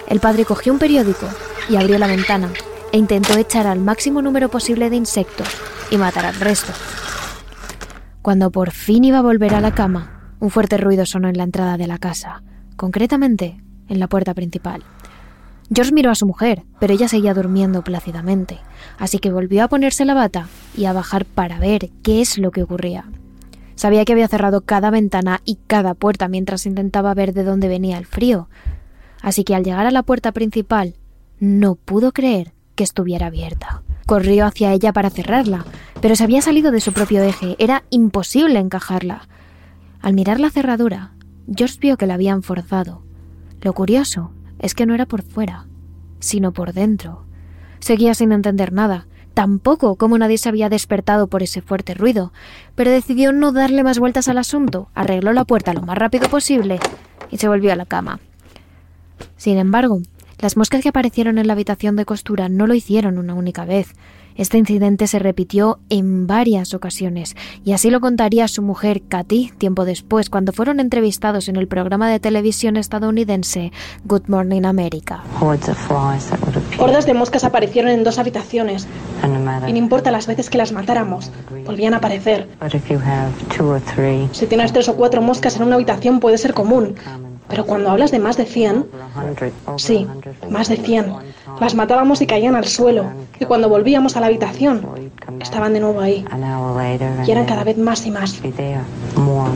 El 0.07 0.19
padre 0.19 0.45
cogió 0.45 0.73
un 0.73 0.79
periódico 0.79 1.27
y 1.69 1.75
abrió 1.75 1.99
la 1.99 2.07
ventana 2.07 2.49
e 2.91 2.97
intentó 2.97 3.37
echar 3.37 3.67
al 3.67 3.79
máximo 3.79 4.23
número 4.23 4.49
posible 4.49 4.89
de 4.89 4.95
insectos 4.95 5.47
y 5.91 5.97
matar 5.97 6.25
al 6.25 6.35
resto. 6.35 6.73
Cuando 8.23 8.51
por 8.51 8.71
fin 8.71 9.03
iba 9.03 9.17
a 9.17 9.21
volver 9.21 9.53
a 9.53 9.59
la 9.59 9.75
cama, 9.75 10.33
un 10.39 10.49
fuerte 10.49 10.77
ruido 10.77 11.05
sonó 11.05 11.27
en 11.27 11.37
la 11.37 11.43
entrada 11.43 11.75
de 11.75 11.87
la 11.87 11.97
casa, 11.97 12.41
concretamente 12.77 13.61
en 13.89 13.99
la 13.99 14.07
puerta 14.07 14.33
principal. 14.33 14.81
George 15.75 15.91
miró 15.93 16.09
a 16.09 16.15
su 16.15 16.25
mujer, 16.25 16.63
pero 16.79 16.93
ella 16.93 17.09
seguía 17.09 17.33
durmiendo 17.33 17.83
plácidamente, 17.83 18.59
así 18.97 19.19
que 19.19 19.29
volvió 19.29 19.65
a 19.65 19.67
ponerse 19.67 20.05
la 20.05 20.13
bata 20.13 20.47
y 20.77 20.85
a 20.85 20.93
bajar 20.93 21.25
para 21.25 21.59
ver 21.59 21.89
qué 22.01 22.21
es 22.21 22.37
lo 22.37 22.51
que 22.51 22.63
ocurría. 22.63 23.03
Sabía 23.75 24.05
que 24.05 24.13
había 24.13 24.29
cerrado 24.29 24.61
cada 24.61 24.89
ventana 24.89 25.41
y 25.43 25.57
cada 25.67 25.93
puerta 25.93 26.29
mientras 26.29 26.65
intentaba 26.65 27.13
ver 27.13 27.33
de 27.33 27.43
dónde 27.43 27.67
venía 27.67 27.97
el 27.97 28.05
frío, 28.05 28.47
así 29.21 29.43
que 29.43 29.53
al 29.53 29.65
llegar 29.65 29.85
a 29.85 29.91
la 29.91 30.03
puerta 30.03 30.31
principal 30.31 30.95
no 31.41 31.75
pudo 31.75 32.13
creer 32.13 32.53
que 32.75 32.85
estuviera 32.85 33.25
abierta. 33.25 33.83
Corrió 34.05 34.45
hacia 34.45 34.73
ella 34.73 34.93
para 34.93 35.09
cerrarla, 35.09 35.65
pero 36.01 36.15
se 36.15 36.23
había 36.23 36.41
salido 36.41 36.71
de 36.71 36.81
su 36.81 36.91
propio 36.93 37.23
eje, 37.23 37.55
era 37.59 37.83
imposible 37.89 38.59
encajarla. 38.59 39.27
Al 40.01 40.13
mirar 40.13 40.39
la 40.39 40.49
cerradura, 40.49 41.13
George 41.53 41.77
vio 41.79 41.97
que 41.97 42.07
la 42.07 42.15
habían 42.15 42.43
forzado. 42.43 43.03
Lo 43.61 43.73
curioso 43.73 44.31
es 44.59 44.75
que 44.75 44.85
no 44.85 44.93
era 44.93 45.05
por 45.05 45.23
fuera, 45.23 45.65
sino 46.19 46.51
por 46.51 46.73
dentro. 46.73 47.25
Seguía 47.79 48.13
sin 48.13 48.31
entender 48.31 48.73
nada, 48.73 49.07
tampoco 49.33 49.95
cómo 49.95 50.17
nadie 50.17 50.37
se 50.37 50.49
había 50.49 50.69
despertado 50.69 51.27
por 51.27 51.43
ese 51.43 51.61
fuerte 51.61 51.93
ruido, 51.93 52.33
pero 52.75 52.91
decidió 52.91 53.31
no 53.31 53.51
darle 53.51 53.83
más 53.83 53.99
vueltas 53.99 54.27
al 54.27 54.37
asunto, 54.37 54.89
arregló 54.93 55.33
la 55.33 55.45
puerta 55.45 55.73
lo 55.73 55.81
más 55.81 55.97
rápido 55.97 56.27
posible 56.29 56.79
y 57.31 57.37
se 57.37 57.47
volvió 57.47 57.71
a 57.71 57.77
la 57.77 57.85
cama. 57.85 58.19
Sin 59.37 59.57
embargo, 59.57 60.01
las 60.43 60.57
moscas 60.57 60.81
que 60.81 60.89
aparecieron 60.89 61.37
en 61.37 61.47
la 61.47 61.53
habitación 61.53 61.95
de 61.95 62.03
costura 62.03 62.49
no 62.49 62.67
lo 62.67 62.73
hicieron 62.73 63.17
una 63.17 63.33
única 63.33 63.63
vez. 63.63 63.93
Este 64.35 64.57
incidente 64.57 65.07
se 65.07 65.17
repitió 65.17 65.79
en 65.87 66.27
varias 66.27 66.73
ocasiones, 66.73 67.37
y 67.63 67.71
así 67.71 67.89
lo 67.89 68.01
contaría 68.01 68.49
su 68.49 68.61
mujer 68.61 69.03
Katy 69.07 69.53
tiempo 69.57 69.85
después, 69.85 70.29
cuando 70.29 70.51
fueron 70.51 70.81
entrevistados 70.81 71.47
en 71.47 71.55
el 71.55 71.69
programa 71.69 72.09
de 72.09 72.19
televisión 72.19 72.75
estadounidense 72.75 73.71
Good 74.03 74.23
Morning 74.27 74.65
America. 74.65 75.23
Hordas 76.77 77.05
de 77.05 77.13
moscas 77.13 77.45
aparecieron 77.45 77.91
en 77.91 78.03
dos 78.03 78.19
habitaciones, 78.19 78.85
y 79.65 79.71
no 79.71 79.77
importa 79.77 80.11
las 80.11 80.27
veces 80.27 80.49
que 80.49 80.57
las 80.57 80.73
matáramos, 80.73 81.31
volvían 81.65 81.93
a 81.93 81.97
aparecer. 81.97 82.49
Si 84.33 84.45
tienes 84.47 84.73
tres 84.73 84.89
o 84.89 84.95
cuatro 84.97 85.21
moscas 85.21 85.55
en 85.55 85.63
una 85.63 85.75
habitación 85.75 86.19
puede 86.19 86.37
ser 86.37 86.53
común, 86.53 86.95
pero 87.53 87.67
cuando 87.67 87.91
hablas 87.91 88.09
de 88.09 88.17
más 88.17 88.35
de 88.35 88.45
100, 88.45 88.87
sí, 89.77 90.07
más 90.49 90.69
de 90.69 90.77
100, 90.77 91.13
las 91.61 91.75
matábamos 91.75 92.19
y 92.19 92.25
caían 92.25 92.55
al 92.55 92.65
suelo. 92.65 93.05
Y 93.39 93.45
cuando 93.45 93.69
volvíamos 93.69 94.17
a 94.17 94.21
la 94.21 94.25
habitación, 94.25 94.81
estaban 95.39 95.71
de 95.73 95.79
nuevo 95.79 96.01
ahí. 96.01 96.25
Y 97.27 97.29
eran 97.29 97.45
cada 97.45 97.63
vez 97.63 97.77
más 97.77 98.07
y 98.07 98.09
más. 98.09 98.41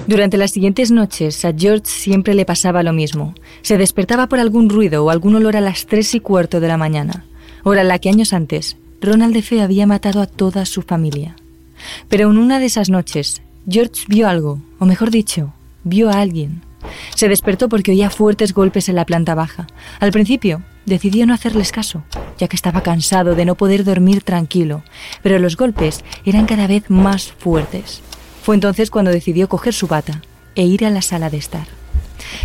Durante 0.06 0.38
las 0.38 0.52
siguientes 0.52 0.92
noches, 0.92 1.44
a 1.44 1.54
George 1.58 1.86
siempre 1.88 2.36
le 2.36 2.46
pasaba 2.46 2.84
lo 2.84 2.94
mismo. 2.94 3.34
Se 3.64 3.80
despertaba 3.80 4.28
por 4.28 4.40
algún 4.40 4.70
ruido 4.70 5.04
o 5.04 5.10
algún 5.10 5.34
olor 5.34 5.58
a 5.58 5.62
las 5.62 5.88
tres 5.88 6.14
y 6.14 6.20
cuarto 6.20 6.60
de 6.60 6.68
la 6.68 6.78
mañana, 6.78 7.26
hora 7.64 7.82
en 7.82 7.88
la 7.88 7.98
que 7.98 8.10
años 8.10 8.32
antes 8.32 8.78
Ronald 9.02 9.34
de 9.34 9.42
Fe 9.42 9.64
había 9.64 9.88
matado 9.88 10.22
a 10.22 10.28
toda 10.28 10.68
su 10.68 10.84
familia. 10.84 11.36
Pero 12.10 12.30
en 12.30 12.38
una 12.38 12.60
de 12.60 12.68
esas 12.68 12.92
noches, 12.92 13.42
George 13.68 14.04
vio 14.08 14.28
algo, 14.28 14.60
o 14.78 14.86
mejor 14.86 15.10
dicho, 15.10 15.52
vio 15.84 16.12
a 16.12 16.22
alguien. 16.22 16.67
Se 17.16 17.28
despertó 17.28 17.70
porque 17.70 17.92
oía 17.92 18.10
fuertes 18.10 18.54
golpes 18.54 18.90
en 18.90 18.96
la 18.96 19.06
planta 19.06 19.36
baja. 19.36 19.68
Al 20.00 20.12
principio 20.12 20.62
decidió 20.86 21.26
no 21.26 21.34
hacerles 21.34 21.72
caso, 21.72 22.04
ya 22.38 22.48
que 22.48 22.56
estaba 22.56 22.82
cansado 22.82 23.36
de 23.36 23.46
no 23.46 23.56
poder 23.56 23.84
dormir 23.84 24.24
tranquilo, 24.24 24.84
pero 25.22 25.40
los 25.40 25.58
golpes 25.58 26.04
eran 26.26 26.46
cada 26.46 26.68
vez 26.68 26.90
más 26.90 27.32
fuertes. 27.32 28.02
Fue 28.44 28.56
entonces 28.56 28.90
cuando 28.90 29.12
decidió 29.12 29.50
coger 29.50 29.74
su 29.74 29.88
bata 29.88 30.22
e 30.56 30.64
ir 30.64 30.86
a 30.86 30.90
la 30.90 31.02
sala 31.02 31.30
de 31.30 31.38
estar. 31.38 31.68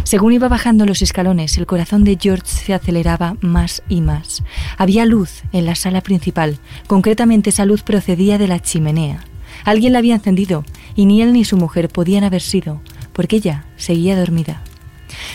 Según 0.05 0.33
iba 0.33 0.49
bajando 0.49 0.85
los 0.85 1.03
escalones, 1.03 1.57
el 1.59 1.67
corazón 1.67 2.05
de 2.05 2.19
George 2.21 2.47
se 2.47 2.75
aceleraba 2.75 3.37
más 3.41 3.83
y 3.89 4.01
más. 4.01 4.43
Había 4.77 5.07
luz 5.07 5.43
en 5.53 5.67
la 5.67 5.75
sala 5.75 6.01
principal, 6.01 6.59
concretamente 6.87 7.51
esa 7.51 7.65
luz 7.65 7.83
procedía 7.83 8.39
de 8.39 8.49
la 8.49 8.61
chimenea. 8.61 9.25
Alguien 9.65 9.93
la 9.93 10.01
había 10.01 10.15
encendido 10.15 10.65
y 10.97 11.07
ni 11.07 11.23
él 11.23 11.33
ni 11.33 11.45
su 11.45 11.57
mujer 11.57 11.89
podían 11.89 12.25
haber 12.25 12.43
sido, 12.43 12.81
porque 13.13 13.37
ella 13.37 13.65
seguía 13.77 14.19
dormida. 14.19 14.63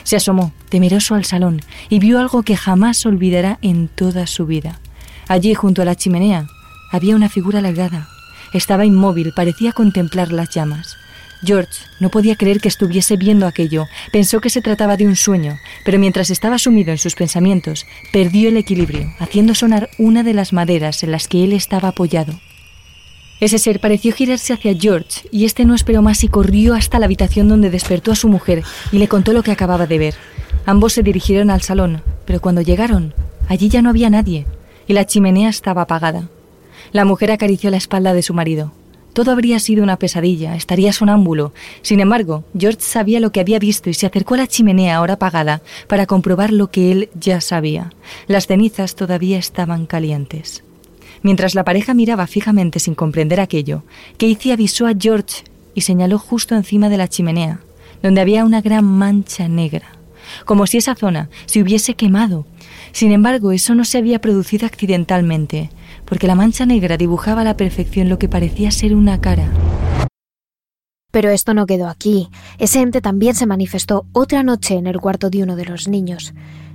Se 0.03 0.15
asomó, 0.15 0.53
temeroso, 0.69 1.15
al 1.15 1.25
salón 1.25 1.61
y 1.89 1.99
vio 1.99 2.19
algo 2.19 2.43
que 2.43 2.57
jamás 2.57 3.05
olvidará 3.05 3.59
en 3.61 3.87
toda 3.87 4.27
su 4.27 4.45
vida. 4.45 4.79
Allí, 5.27 5.53
junto 5.53 5.81
a 5.81 5.85
la 5.85 5.95
chimenea, 5.95 6.47
había 6.91 7.15
una 7.15 7.29
figura 7.29 7.59
alargada. 7.59 8.07
Estaba 8.53 8.85
inmóvil, 8.85 9.33
parecía 9.35 9.71
contemplar 9.73 10.31
las 10.31 10.49
llamas. 10.49 10.95
George 11.43 11.71
no 11.99 12.09
podía 12.09 12.35
creer 12.35 12.59
que 12.59 12.67
estuviese 12.67 13.15
viendo 13.17 13.45
aquello. 13.45 13.85
Pensó 14.11 14.41
que 14.41 14.49
se 14.49 14.61
trataba 14.61 14.97
de 14.97 15.05
un 15.05 15.15
sueño, 15.15 15.57
pero 15.85 15.99
mientras 15.99 16.29
estaba 16.29 16.57
sumido 16.57 16.91
en 16.91 16.97
sus 16.97 17.15
pensamientos, 17.15 17.85
perdió 18.11 18.49
el 18.49 18.57
equilibrio, 18.57 19.13
haciendo 19.19 19.53
sonar 19.53 19.89
una 19.99 20.23
de 20.23 20.33
las 20.33 20.53
maderas 20.53 21.03
en 21.03 21.11
las 21.11 21.27
que 21.27 21.43
él 21.43 21.53
estaba 21.53 21.89
apoyado. 21.89 22.39
Ese 23.39 23.59
ser 23.59 23.79
pareció 23.79 24.13
girarse 24.13 24.53
hacia 24.53 24.73
George 24.73 25.27
y 25.31 25.45
este 25.45 25.63
no 25.63 25.75
esperó 25.75 26.01
más 26.01 26.23
y 26.23 26.27
corrió 26.27 26.73
hasta 26.73 26.97
la 26.97 27.05
habitación 27.05 27.47
donde 27.47 27.69
despertó 27.69 28.11
a 28.11 28.15
su 28.15 28.27
mujer 28.29 28.63
y 28.91 28.97
le 28.97 29.07
contó 29.07 29.31
lo 29.31 29.43
que 29.43 29.51
acababa 29.51 29.85
de 29.85 29.99
ver. 29.99 30.15
Ambos 30.65 30.93
se 30.93 31.03
dirigieron 31.03 31.51
al 31.51 31.61
salón, 31.61 32.01
pero 32.25 32.41
cuando 32.41 32.61
llegaron, 32.61 33.13
allí 33.47 33.69
ya 33.69 33.83
no 33.83 33.89
había 33.89 34.09
nadie 34.09 34.47
y 34.87 34.93
la 34.93 35.05
chimenea 35.05 35.49
estaba 35.49 35.83
apagada. 35.83 36.29
La 36.91 37.05
mujer 37.05 37.31
acarició 37.31 37.69
la 37.69 37.77
espalda 37.77 38.13
de 38.13 38.23
su 38.23 38.33
marido. 38.33 38.71
Todo 39.13 39.31
habría 39.31 39.59
sido 39.59 39.83
una 39.83 39.97
pesadilla, 39.97 40.55
estaría 40.55 40.93
sonámbulo. 40.93 41.53
Sin 41.81 41.99
embargo, 41.99 42.43
George 42.57 42.81
sabía 42.81 43.19
lo 43.19 43.31
que 43.31 43.39
había 43.39 43.59
visto 43.59 43.89
y 43.89 43.93
se 43.93 44.05
acercó 44.05 44.35
a 44.35 44.37
la 44.37 44.47
chimenea 44.47 44.95
ahora 44.95 45.15
apagada 45.15 45.61
para 45.87 46.05
comprobar 46.05 46.51
lo 46.51 46.69
que 46.69 46.91
él 46.91 47.09
ya 47.19 47.41
sabía. 47.41 47.91
Las 48.27 48.47
cenizas 48.47 48.95
todavía 48.95 49.37
estaban 49.37 49.85
calientes. 49.85 50.63
Mientras 51.21 51.55
la 51.55 51.63
pareja 51.63 51.93
miraba 51.93 52.27
fijamente 52.27 52.79
sin 52.79 52.95
comprender 52.95 53.39
aquello, 53.39 53.83
Casey 54.17 54.51
avisó 54.51 54.87
a 54.87 54.93
George 54.97 55.43
y 55.73 55.81
señaló 55.81 56.19
justo 56.19 56.55
encima 56.55 56.89
de 56.89 56.97
la 56.97 57.07
chimenea, 57.07 57.59
donde 58.01 58.21
había 58.21 58.45
una 58.45 58.61
gran 58.61 58.85
mancha 58.85 59.47
negra, 59.47 59.87
como 60.45 60.67
si 60.67 60.77
esa 60.77 60.95
zona 60.95 61.29
se 61.45 61.61
hubiese 61.61 61.95
quemado. 61.95 62.45
Sin 62.91 63.11
embargo, 63.11 63.51
eso 63.51 63.75
no 63.75 63.85
se 63.85 63.97
había 63.97 64.19
producido 64.21 64.65
accidentalmente, 64.65 65.69
porque 66.05 66.27
la 66.27 66.35
mancha 66.35 66.65
negra 66.65 66.97
dibujaba 66.97 67.41
a 67.41 67.45
la 67.45 67.57
perfección 67.57 68.09
lo 68.09 68.17
que 68.19 68.29
parecía 68.29 68.71
ser 68.71 68.95
una 68.95 69.19
cara. 69.21 69.51
Pero 71.11 71.29
esto 71.29 71.53
no 71.53 71.65
quedó 71.65 71.87
aquí. 71.87 72.29
Ese 72.59 72.81
ente 72.81 73.01
también 73.01 73.33
se 73.33 73.45
manifestó 73.45 74.05
otra 74.13 74.43
noche 74.43 74.75
en 74.75 74.87
el 74.87 74.99
cuarto 74.99 75.29
de 75.29 75.43
uno 75.43 75.55
de 75.55 75.65
los 75.65 75.87
niños. 75.87 76.33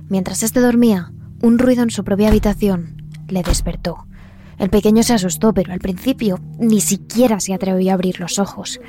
Mientras 0.09 0.43
éste 0.43 0.59
dormía, 0.59 1.11
un 1.41 1.59
ruido 1.59 1.83
en 1.83 1.91
su 1.91 2.03
propia 2.03 2.29
habitación 2.29 3.03
le 3.27 3.43
despertó. 3.43 4.05
El 4.57 4.69
pequeño 4.69 5.03
se 5.03 5.13
asustó, 5.13 5.53
pero 5.53 5.73
al 5.73 5.79
principio 5.79 6.39
ni 6.59 6.81
siquiera 6.81 7.39
se 7.39 7.53
atrevió 7.53 7.91
a 7.91 7.93
abrir 7.95 8.19
los 8.19 8.39
ojos. 8.39 8.79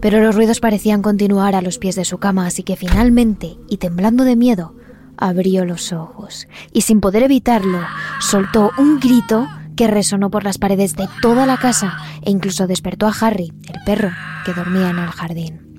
Pero 0.00 0.20
los 0.20 0.34
ruidos 0.34 0.60
parecían 0.60 1.02
continuar 1.02 1.54
a 1.54 1.62
los 1.62 1.78
pies 1.78 1.96
de 1.96 2.04
su 2.04 2.18
cama, 2.18 2.46
así 2.46 2.62
que 2.62 2.76
finalmente, 2.76 3.56
y 3.68 3.76
temblando 3.76 4.24
de 4.24 4.36
miedo, 4.36 4.74
abrió 5.16 5.64
los 5.64 5.92
ojos 5.92 6.48
y 6.72 6.80
sin 6.80 7.00
poder 7.00 7.22
evitarlo, 7.22 7.80
soltó 8.20 8.70
un 8.78 8.98
grito 8.98 9.46
que 9.76 9.86
resonó 9.86 10.30
por 10.30 10.44
las 10.44 10.58
paredes 10.58 10.96
de 10.96 11.08
toda 11.22 11.46
la 11.46 11.58
casa 11.58 11.98
e 12.22 12.30
incluso 12.30 12.66
despertó 12.66 13.06
a 13.06 13.14
Harry, 13.20 13.52
el 13.68 13.82
perro, 13.84 14.10
que 14.44 14.54
dormía 14.54 14.90
en 14.90 14.98
el 14.98 15.10
jardín. 15.10 15.69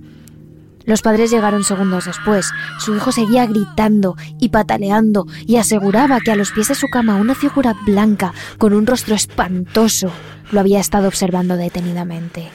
Los 0.86 1.02
padres 1.02 1.32
llegaron 1.32 1.64
segundos 1.64 2.06
después. 2.06 2.50
Su 2.80 2.96
hijo 2.96 3.12
seguía 3.12 3.46
gritando 3.46 4.16
y 4.40 4.50
pataleando 4.50 5.26
y 5.46 5.58
aseguraba 5.58 6.20
que 6.20 6.32
a 6.32 6.36
los 6.36 6.52
pies 6.52 6.70
de 6.70 6.76
su 6.76 6.88
cama 6.88 7.16
una 7.16 7.36
figura 7.36 7.76
blanca 7.86 8.34
con 8.58 8.74
un 8.74 8.88
rostro 8.88 9.16
espantoso 9.16 10.12
lo 10.52 10.60
había 10.60 10.80
estado 10.80 11.08
observando 11.08 11.56
detenidamente. 11.56 12.50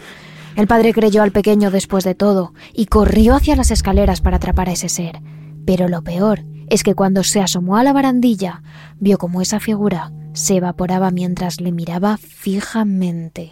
El 0.55 0.67
padre 0.67 0.93
creyó 0.93 1.23
al 1.23 1.33
pequeño 1.33 1.71
después 1.71 2.05
de 2.05 2.15
todo 2.15 2.55
y 2.73 2.87
corrió 2.87 3.35
hacia 3.35 3.57
las 3.57 3.71
escaleras 3.71 4.21
para 4.21 4.37
atrapar 4.37 4.69
a 4.69 4.73
ese 4.73 4.89
ser. 4.89 5.21
Pero 5.67 5.89
lo 5.89 6.03
peor 6.03 6.45
es 6.69 6.83
que 6.83 6.95
cuando 6.95 7.25
se 7.25 7.41
asomó 7.41 7.77
a 7.77 7.85
la 7.85 7.93
barandilla, 7.93 8.63
vio 8.99 9.19
como 9.19 9.43
esa 9.43 9.61
figura 9.61 10.13
se 10.33 10.57
evaporaba 10.57 11.11
mientras 11.11 11.61
le 11.61 11.73
miraba 11.73 12.19
fijamente. 12.19 13.49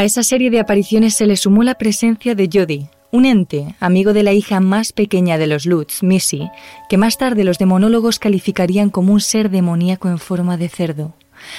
A 0.00 0.04
esa 0.04 0.22
serie 0.22 0.48
de 0.48 0.60
apariciones 0.60 1.14
se 1.14 1.26
le 1.26 1.36
sumó 1.36 1.62
la 1.62 1.74
presencia 1.74 2.34
de 2.34 2.48
Jody, 2.50 2.86
un 3.10 3.26
ente, 3.26 3.74
amigo 3.80 4.14
de 4.14 4.22
la 4.22 4.32
hija 4.32 4.58
más 4.58 4.94
pequeña 4.94 5.36
de 5.36 5.46
los 5.46 5.66
Lutz, 5.66 6.02
Missy, 6.02 6.48
que 6.88 6.96
más 6.96 7.18
tarde 7.18 7.44
los 7.44 7.58
demonólogos 7.58 8.18
calificarían 8.18 8.88
como 8.88 9.12
un 9.12 9.20
ser 9.20 9.50
demoníaco 9.50 10.08
en 10.08 10.18
forma 10.18 10.56
de 10.56 10.70
cerdo. 10.70 11.12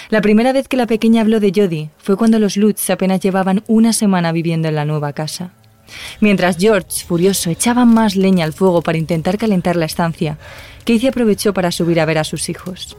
La 0.09 0.21
primera 0.21 0.53
vez 0.53 0.67
que 0.67 0.75
la 0.75 0.87
pequeña 0.87 1.21
habló 1.21 1.39
de 1.39 1.51
Jody 1.55 1.89
fue 1.99 2.17
cuando 2.17 2.39
los 2.39 2.57
Lutz 2.57 2.89
apenas 2.89 3.19
llevaban 3.19 3.63
una 3.67 3.93
semana 3.93 4.31
viviendo 4.31 4.67
en 4.67 4.73
la 4.73 4.85
nueva 4.85 5.13
casa. 5.13 5.53
Mientras 6.19 6.57
George, 6.57 7.05
furioso, 7.05 7.51
echaba 7.51 7.85
más 7.85 8.15
leña 8.15 8.43
al 8.45 8.53
fuego 8.53 8.81
para 8.81 8.97
intentar 8.97 9.37
calentar 9.37 9.75
la 9.75 9.85
estancia, 9.85 10.39
Casey 10.83 11.09
aprovechó 11.09 11.53
para 11.53 11.71
subir 11.71 11.99
a 11.99 12.05
ver 12.05 12.17
a 12.17 12.23
sus 12.23 12.49
hijos. 12.49 12.97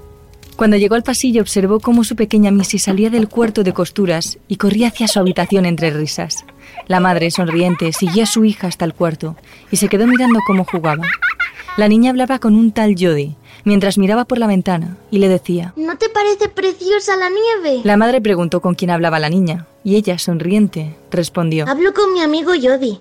Cuando 0.56 0.76
llegó 0.76 0.94
al 0.94 1.02
pasillo 1.02 1.42
observó 1.42 1.80
cómo 1.80 2.04
su 2.04 2.14
pequeña 2.14 2.50
Missy 2.50 2.78
salía 2.78 3.10
del 3.10 3.28
cuarto 3.28 3.62
de 3.62 3.72
costuras 3.72 4.38
y 4.48 4.56
corría 4.56 4.88
hacia 4.88 5.08
su 5.08 5.18
habitación 5.18 5.66
entre 5.66 5.90
risas. 5.90 6.44
La 6.86 7.00
madre, 7.00 7.30
sonriente, 7.30 7.92
siguió 7.92 8.24
a 8.24 8.26
su 8.26 8.44
hija 8.44 8.66
hasta 8.66 8.84
el 8.84 8.94
cuarto 8.94 9.36
y 9.70 9.76
se 9.76 9.88
quedó 9.88 10.06
mirando 10.06 10.40
cómo 10.46 10.64
jugaba. 10.64 11.04
La 11.76 11.88
niña 11.88 12.10
hablaba 12.10 12.38
con 12.38 12.54
un 12.54 12.70
tal 12.70 12.94
Jody, 12.98 13.34
mientras 13.64 13.96
miraba 13.96 14.26
por 14.26 14.38
la 14.38 14.46
ventana 14.46 14.98
y 15.10 15.18
le 15.18 15.28
decía, 15.28 15.72
¿No 15.76 15.96
te 15.96 16.10
parece 16.10 16.48
preciosa 16.48 17.16
la 17.16 17.30
nieve? 17.30 17.80
La 17.84 17.96
madre 17.96 18.20
preguntó 18.20 18.60
con 18.60 18.74
quién 18.74 18.90
hablaba 18.90 19.18
la 19.18 19.30
niña 19.30 19.66
y 19.82 19.96
ella, 19.96 20.18
sonriente, 20.18 20.94
respondió, 21.10 21.66
Hablo 21.66 21.94
con 21.94 22.12
mi 22.12 22.20
amigo 22.20 22.52
Jody. 22.60 23.00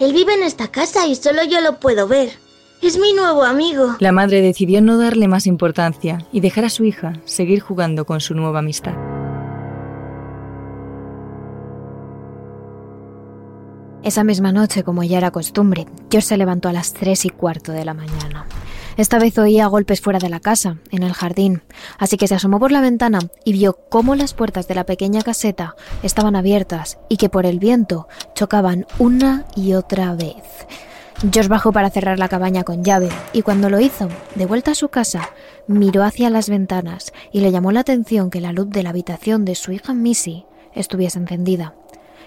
Él 0.00 0.12
vive 0.12 0.34
en 0.34 0.42
esta 0.42 0.68
casa 0.68 1.06
y 1.06 1.14
solo 1.14 1.44
yo 1.44 1.60
lo 1.60 1.78
puedo 1.78 2.08
ver. 2.08 2.41
Es 2.82 2.98
mi 2.98 3.12
nuevo 3.12 3.44
amigo. 3.44 3.94
La 4.00 4.10
madre 4.10 4.42
decidió 4.42 4.82
no 4.82 4.98
darle 4.98 5.28
más 5.28 5.46
importancia 5.46 6.26
y 6.32 6.40
dejar 6.40 6.64
a 6.64 6.68
su 6.68 6.84
hija 6.84 7.12
seguir 7.24 7.60
jugando 7.60 8.06
con 8.06 8.20
su 8.20 8.34
nueva 8.34 8.58
amistad. 8.58 8.94
Esa 14.02 14.24
misma 14.24 14.50
noche, 14.50 14.82
como 14.82 15.04
ya 15.04 15.18
era 15.18 15.30
costumbre, 15.30 15.86
George 16.10 16.26
se 16.26 16.36
levantó 16.36 16.68
a 16.68 16.72
las 16.72 16.92
tres 16.92 17.24
y 17.24 17.30
cuarto 17.30 17.70
de 17.70 17.84
la 17.84 17.94
mañana. 17.94 18.46
Esta 18.96 19.20
vez 19.20 19.38
oía 19.38 19.68
golpes 19.68 20.00
fuera 20.00 20.18
de 20.18 20.28
la 20.28 20.40
casa, 20.40 20.78
en 20.90 21.04
el 21.04 21.12
jardín, 21.12 21.62
así 21.98 22.16
que 22.16 22.26
se 22.26 22.34
asomó 22.34 22.58
por 22.58 22.72
la 22.72 22.80
ventana 22.80 23.20
y 23.44 23.52
vio 23.52 23.78
cómo 23.90 24.16
las 24.16 24.34
puertas 24.34 24.66
de 24.66 24.74
la 24.74 24.84
pequeña 24.84 25.22
caseta 25.22 25.76
estaban 26.02 26.34
abiertas 26.34 26.98
y 27.08 27.16
que 27.16 27.28
por 27.28 27.46
el 27.46 27.60
viento 27.60 28.08
chocaban 28.34 28.86
una 28.98 29.46
y 29.54 29.74
otra 29.74 30.16
vez. 30.16 30.42
George 31.30 31.48
bajó 31.48 31.70
para 31.70 31.90
cerrar 31.90 32.18
la 32.18 32.28
cabaña 32.28 32.64
con 32.64 32.82
llave 32.82 33.08
y 33.32 33.42
cuando 33.42 33.70
lo 33.70 33.78
hizo, 33.78 34.08
de 34.34 34.44
vuelta 34.44 34.72
a 34.72 34.74
su 34.74 34.88
casa, 34.88 35.30
miró 35.68 36.02
hacia 36.02 36.30
las 36.30 36.48
ventanas 36.48 37.12
y 37.30 37.40
le 37.40 37.52
llamó 37.52 37.70
la 37.70 37.80
atención 37.80 38.28
que 38.28 38.40
la 38.40 38.52
luz 38.52 38.68
de 38.70 38.82
la 38.82 38.90
habitación 38.90 39.44
de 39.44 39.54
su 39.54 39.70
hija 39.70 39.94
Missy 39.94 40.46
estuviese 40.74 41.20
encendida. 41.20 41.74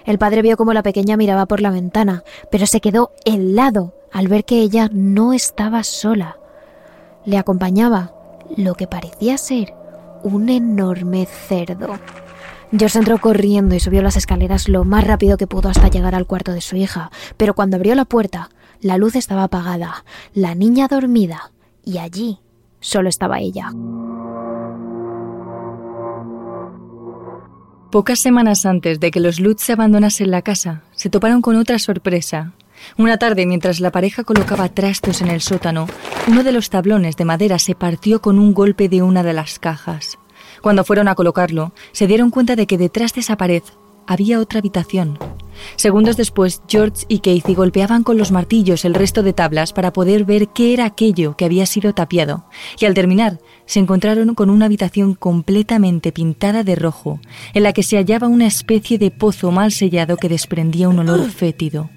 El 0.06 0.18
padre 0.18 0.40
vio 0.40 0.56
cómo 0.56 0.72
la 0.72 0.82
pequeña 0.82 1.18
miraba 1.18 1.44
por 1.44 1.60
la 1.60 1.70
ventana, 1.70 2.24
pero 2.50 2.66
se 2.66 2.80
quedó 2.80 3.12
helado 3.26 3.92
al 4.12 4.28
ver 4.28 4.46
que 4.46 4.60
ella 4.60 4.88
no 4.90 5.34
estaba 5.34 5.82
sola. 5.82 6.38
Le 7.26 7.36
acompañaba 7.36 8.14
lo 8.56 8.76
que 8.76 8.86
parecía 8.86 9.36
ser 9.36 9.74
un 10.22 10.48
enorme 10.48 11.26
cerdo. 11.26 11.98
George 12.72 12.98
entró 12.98 13.18
corriendo 13.18 13.74
y 13.74 13.80
subió 13.80 14.00
las 14.00 14.16
escaleras 14.16 14.68
lo 14.68 14.84
más 14.84 15.04
rápido 15.06 15.36
que 15.36 15.46
pudo 15.46 15.68
hasta 15.68 15.88
llegar 15.88 16.14
al 16.14 16.26
cuarto 16.26 16.52
de 16.52 16.62
su 16.62 16.76
hija, 16.76 17.10
pero 17.36 17.54
cuando 17.54 17.76
abrió 17.76 17.94
la 17.94 18.04
puerta, 18.04 18.50
la 18.80 18.98
luz 18.98 19.16
estaba 19.16 19.44
apagada, 19.44 20.04
la 20.34 20.54
niña 20.54 20.88
dormida, 20.88 21.52
y 21.84 21.98
allí 21.98 22.38
solo 22.80 23.08
estaba 23.08 23.40
ella. 23.40 23.70
Pocas 27.90 28.18
semanas 28.18 28.66
antes 28.66 29.00
de 29.00 29.10
que 29.10 29.20
los 29.20 29.40
Lutz 29.40 29.62
se 29.62 29.72
abandonasen 29.72 30.30
la 30.30 30.42
casa, 30.42 30.82
se 30.92 31.08
toparon 31.08 31.40
con 31.40 31.56
otra 31.56 31.78
sorpresa. 31.78 32.52
Una 32.98 33.16
tarde, 33.16 33.46
mientras 33.46 33.80
la 33.80 33.90
pareja 33.90 34.24
colocaba 34.24 34.68
trastos 34.68 35.22
en 35.22 35.28
el 35.28 35.40
sótano, 35.40 35.86
uno 36.28 36.44
de 36.44 36.52
los 36.52 36.68
tablones 36.68 37.16
de 37.16 37.24
madera 37.24 37.58
se 37.58 37.74
partió 37.74 38.20
con 38.20 38.38
un 38.38 38.52
golpe 38.52 38.88
de 38.88 39.02
una 39.02 39.22
de 39.22 39.32
las 39.32 39.58
cajas. 39.58 40.18
Cuando 40.60 40.84
fueron 40.84 41.08
a 41.08 41.14
colocarlo, 41.14 41.72
se 41.92 42.06
dieron 42.06 42.30
cuenta 42.30 42.56
de 42.56 42.66
que 42.66 42.76
detrás 42.76 43.14
de 43.14 43.20
esa 43.20 43.36
pared 43.36 43.62
había 44.06 44.40
otra 44.40 44.58
habitación. 44.58 45.18
Segundos 45.76 46.16
después, 46.16 46.62
George 46.68 47.04
y 47.08 47.20
Casey 47.20 47.54
golpeaban 47.54 48.02
con 48.02 48.18
los 48.18 48.32
martillos 48.32 48.84
el 48.84 48.94
resto 48.94 49.22
de 49.22 49.32
tablas 49.32 49.72
para 49.72 49.92
poder 49.92 50.24
ver 50.24 50.48
qué 50.48 50.72
era 50.72 50.84
aquello 50.84 51.36
que 51.36 51.44
había 51.44 51.66
sido 51.66 51.94
tapiado, 51.94 52.46
y 52.78 52.84
al 52.84 52.94
terminar, 52.94 53.38
se 53.66 53.80
encontraron 53.80 54.34
con 54.34 54.50
una 54.50 54.66
habitación 54.66 55.14
completamente 55.14 56.12
pintada 56.12 56.62
de 56.62 56.76
rojo, 56.76 57.20
en 57.54 57.62
la 57.62 57.72
que 57.72 57.82
se 57.82 57.96
hallaba 57.96 58.28
una 58.28 58.46
especie 58.46 58.98
de 58.98 59.10
pozo 59.10 59.50
mal 59.50 59.72
sellado 59.72 60.16
que 60.16 60.28
desprendía 60.28 60.88
un 60.88 60.98
olor 60.98 61.30
fétido. 61.30 61.90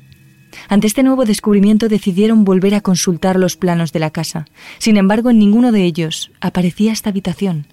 Ante 0.68 0.88
este 0.88 1.04
nuevo 1.04 1.26
descubrimiento 1.26 1.88
decidieron 1.90 2.44
volver 2.44 2.76
a 2.76 2.82
consultar 2.82 3.40
los 3.40 3.56
planos 3.56 3.92
de 3.92 4.00
la 4.00 4.10
casa. 4.10 4.46
Sin 4.80 4.98
embargo, 4.98 5.30
en 5.30 5.40
ninguno 5.40 5.72
de 5.72 5.84
ellos 5.84 6.32
aparecía 6.42 6.92
esta 6.92 7.10
habitación. 7.10 7.68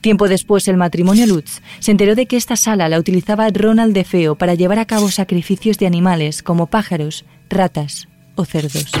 Tiempo 0.00 0.28
después, 0.28 0.68
el 0.68 0.76
matrimonio 0.76 1.26
Lutz 1.26 1.60
se 1.80 1.90
enteró 1.90 2.14
de 2.14 2.26
que 2.26 2.36
esta 2.36 2.56
sala 2.56 2.88
la 2.88 2.98
utilizaba 2.98 3.48
Ronald 3.48 3.94
de 3.94 4.04
Feo 4.04 4.36
para 4.36 4.54
llevar 4.54 4.78
a 4.78 4.86
cabo 4.86 5.10
sacrificios 5.10 5.78
de 5.78 5.86
animales 5.86 6.42
como 6.42 6.66
pájaros, 6.66 7.24
ratas 7.48 8.08
o 8.34 8.44
cerdos. 8.44 8.92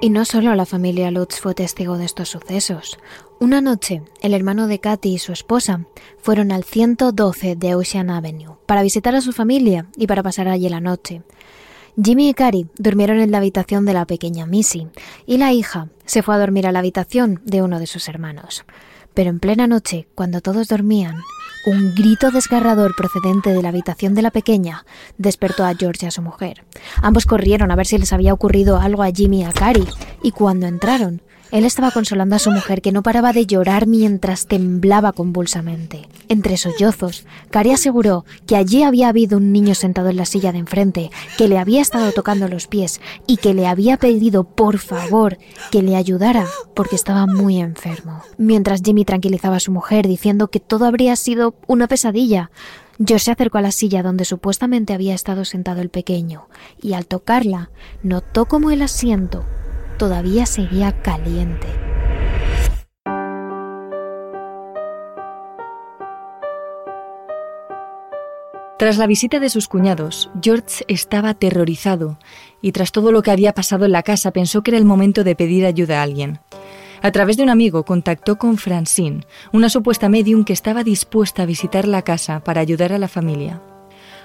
Y 0.00 0.10
no 0.10 0.24
solo 0.24 0.54
la 0.54 0.64
familia 0.64 1.10
Lutz 1.10 1.40
fue 1.40 1.54
testigo 1.54 1.98
de 1.98 2.04
estos 2.04 2.28
sucesos. 2.28 2.98
Una 3.40 3.60
noche, 3.60 4.02
el 4.20 4.32
hermano 4.32 4.68
de 4.68 4.78
Katy 4.78 5.14
y 5.14 5.18
su 5.18 5.32
esposa 5.32 5.86
fueron 6.22 6.52
al 6.52 6.62
112 6.62 7.56
de 7.56 7.74
Ocean 7.74 8.10
Avenue 8.10 8.58
para 8.66 8.82
visitar 8.82 9.16
a 9.16 9.20
su 9.20 9.32
familia 9.32 9.86
y 9.96 10.06
para 10.06 10.22
pasar 10.22 10.46
allí 10.46 10.68
la 10.68 10.80
noche. 10.80 11.22
Jimmy 12.00 12.28
y 12.28 12.34
Carrie 12.34 12.68
durmieron 12.78 13.18
en 13.18 13.32
la 13.32 13.38
habitación 13.38 13.84
de 13.84 13.92
la 13.92 14.06
pequeña 14.06 14.46
Missy 14.46 14.86
y 15.26 15.36
la 15.36 15.52
hija 15.52 15.88
se 16.06 16.22
fue 16.22 16.36
a 16.36 16.38
dormir 16.38 16.66
a 16.68 16.72
la 16.72 16.78
habitación 16.78 17.40
de 17.44 17.60
uno 17.60 17.80
de 17.80 17.88
sus 17.88 18.08
hermanos. 18.08 18.64
Pero 19.14 19.30
en 19.30 19.40
plena 19.40 19.66
noche, 19.66 20.06
cuando 20.14 20.40
todos 20.40 20.68
dormían, 20.68 21.16
un 21.66 21.96
grito 21.96 22.30
desgarrador 22.30 22.94
procedente 22.96 23.50
de 23.50 23.62
la 23.62 23.70
habitación 23.70 24.14
de 24.14 24.22
la 24.22 24.30
pequeña 24.30 24.86
despertó 25.16 25.64
a 25.64 25.74
George 25.74 26.06
y 26.06 26.08
a 26.08 26.12
su 26.12 26.22
mujer. 26.22 26.64
Ambos 27.02 27.26
corrieron 27.26 27.72
a 27.72 27.76
ver 27.76 27.86
si 27.86 27.98
les 27.98 28.12
había 28.12 28.32
ocurrido 28.32 28.78
algo 28.78 29.02
a 29.02 29.10
Jimmy 29.10 29.40
y 29.40 29.44
a 29.44 29.52
Carrie, 29.52 29.88
y 30.22 30.30
cuando 30.30 30.68
entraron, 30.68 31.20
él 31.50 31.64
estaba 31.64 31.90
consolando 31.90 32.36
a 32.36 32.38
su 32.38 32.50
mujer 32.50 32.82
que 32.82 32.92
no 32.92 33.02
paraba 33.02 33.32
de 33.32 33.46
llorar 33.46 33.86
mientras 33.86 34.46
temblaba 34.46 35.12
convulsamente. 35.12 36.08
Entre 36.28 36.56
sollozos, 36.56 37.24
Cari 37.50 37.70
aseguró 37.70 38.24
que 38.46 38.56
allí 38.56 38.82
había 38.82 39.08
habido 39.08 39.38
un 39.38 39.52
niño 39.52 39.74
sentado 39.74 40.10
en 40.10 40.16
la 40.16 40.26
silla 40.26 40.52
de 40.52 40.58
enfrente, 40.58 41.10
que 41.38 41.48
le 41.48 41.58
había 41.58 41.80
estado 41.80 42.12
tocando 42.12 42.48
los 42.48 42.66
pies 42.66 43.00
y 43.26 43.38
que 43.38 43.54
le 43.54 43.66
había 43.66 43.96
pedido 43.96 44.44
por 44.44 44.78
favor 44.78 45.38
que 45.70 45.82
le 45.82 45.96
ayudara 45.96 46.46
porque 46.74 46.96
estaba 46.96 47.26
muy 47.26 47.58
enfermo. 47.60 48.22
Mientras 48.36 48.82
Jimmy 48.84 49.04
tranquilizaba 49.04 49.56
a 49.56 49.60
su 49.60 49.72
mujer 49.72 50.06
diciendo 50.06 50.48
que 50.48 50.60
todo 50.60 50.84
habría 50.84 51.16
sido 51.16 51.54
una 51.66 51.88
pesadilla, 51.88 52.50
Josh 52.98 53.22
se 53.22 53.30
acercó 53.30 53.58
a 53.58 53.62
la 53.62 53.70
silla 53.70 54.02
donde 54.02 54.24
supuestamente 54.24 54.92
había 54.92 55.14
estado 55.14 55.44
sentado 55.44 55.80
el 55.80 55.88
pequeño 55.88 56.48
y 56.82 56.94
al 56.94 57.06
tocarla 57.06 57.70
notó 58.02 58.46
como 58.46 58.70
el 58.70 58.82
asiento 58.82 59.44
todavía 59.98 60.46
seguía 60.46 60.92
caliente. 61.02 61.66
Tras 68.78 68.96
la 68.96 69.08
visita 69.08 69.40
de 69.40 69.50
sus 69.50 69.66
cuñados, 69.66 70.30
George 70.40 70.84
estaba 70.86 71.30
aterrorizado 71.30 72.16
y 72.62 72.70
tras 72.70 72.92
todo 72.92 73.10
lo 73.10 73.22
que 73.22 73.32
había 73.32 73.52
pasado 73.52 73.84
en 73.86 73.92
la 73.92 74.04
casa 74.04 74.30
pensó 74.30 74.62
que 74.62 74.70
era 74.70 74.78
el 74.78 74.84
momento 74.84 75.24
de 75.24 75.34
pedir 75.34 75.66
ayuda 75.66 75.98
a 75.98 76.04
alguien. 76.04 76.38
A 77.02 77.10
través 77.10 77.36
de 77.36 77.42
un 77.42 77.50
amigo 77.50 77.84
contactó 77.84 78.38
con 78.38 78.56
Francine, 78.56 79.26
una 79.52 79.68
supuesta 79.68 80.08
medium 80.08 80.44
que 80.44 80.52
estaba 80.52 80.84
dispuesta 80.84 81.42
a 81.42 81.46
visitar 81.46 81.88
la 81.88 82.02
casa 82.02 82.38
para 82.44 82.60
ayudar 82.60 82.92
a 82.92 82.98
la 82.98 83.08
familia. 83.08 83.60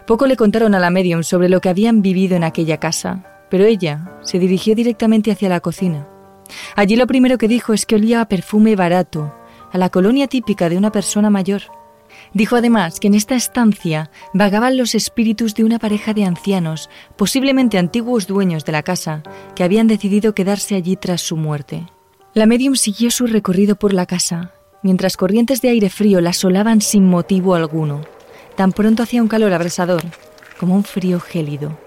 Poco 0.06 0.28
le 0.28 0.36
contaron 0.36 0.76
a 0.76 0.80
la 0.80 0.92
medium 0.92 1.24
sobre 1.24 1.50
lo 1.50 1.60
que 1.60 1.70
habían 1.70 2.04
vivido 2.04 2.36
en 2.36 2.44
aquella 2.44 2.78
casa, 2.78 3.33
pero 3.54 3.66
ella 3.66 4.10
se 4.24 4.40
dirigió 4.40 4.74
directamente 4.74 5.32
hacia 5.32 5.48
la 5.48 5.60
cocina. 5.60 6.08
Allí 6.76 6.96
lo 6.96 7.06
primero 7.06 7.38
que 7.38 7.48
dijo 7.48 7.72
es 7.74 7.86
que 7.86 7.94
olía 7.94 8.20
a 8.20 8.28
perfume 8.28 8.76
barato, 8.76 9.32
a 9.72 9.78
la 9.78 9.90
colonia 9.90 10.26
típica 10.26 10.70
de 10.70 10.78
una 10.78 10.92
persona 10.92 11.30
mayor. 11.30 11.62
Dijo 12.34 12.56
además 12.56 13.00
que 13.00 13.10
en 13.10 13.14
esta 13.14 13.36
estancia 13.36 14.10
vagaban 14.34 14.76
los 14.76 14.96
espíritus 14.96 15.54
de 15.54 15.66
una 15.66 15.78
pareja 15.78 16.16
de 16.16 16.26
ancianos, 16.26 16.90
posiblemente 17.16 17.78
antiguos 17.78 18.26
dueños 18.26 18.66
de 18.66 18.72
la 18.72 18.82
casa, 18.82 19.22
que 19.56 19.64
habían 19.64 19.86
decidido 19.86 20.34
quedarse 20.34 20.74
allí 20.74 20.96
tras 20.96 21.22
su 21.22 21.38
muerte. 21.38 21.86
La 22.34 22.48
medium 22.48 22.74
siguió 22.74 23.12
su 23.12 23.28
recorrido 23.28 23.76
por 23.76 23.94
la 23.94 24.08
casa, 24.08 24.52
mientras 24.82 25.16
corrientes 25.16 25.62
de 25.62 25.70
aire 25.70 25.92
frío 25.92 26.22
la 26.22 26.32
asolaban 26.32 26.82
sin 26.82 27.06
motivo 27.06 27.54
alguno. 27.54 28.02
Tan 28.56 28.72
pronto 28.72 29.04
hacía 29.04 29.22
un 29.22 29.28
calor 29.28 29.54
abrasador, 29.54 30.02
como 30.58 30.74
un 30.74 30.84
frío 30.84 31.20
gélido. 31.20 31.83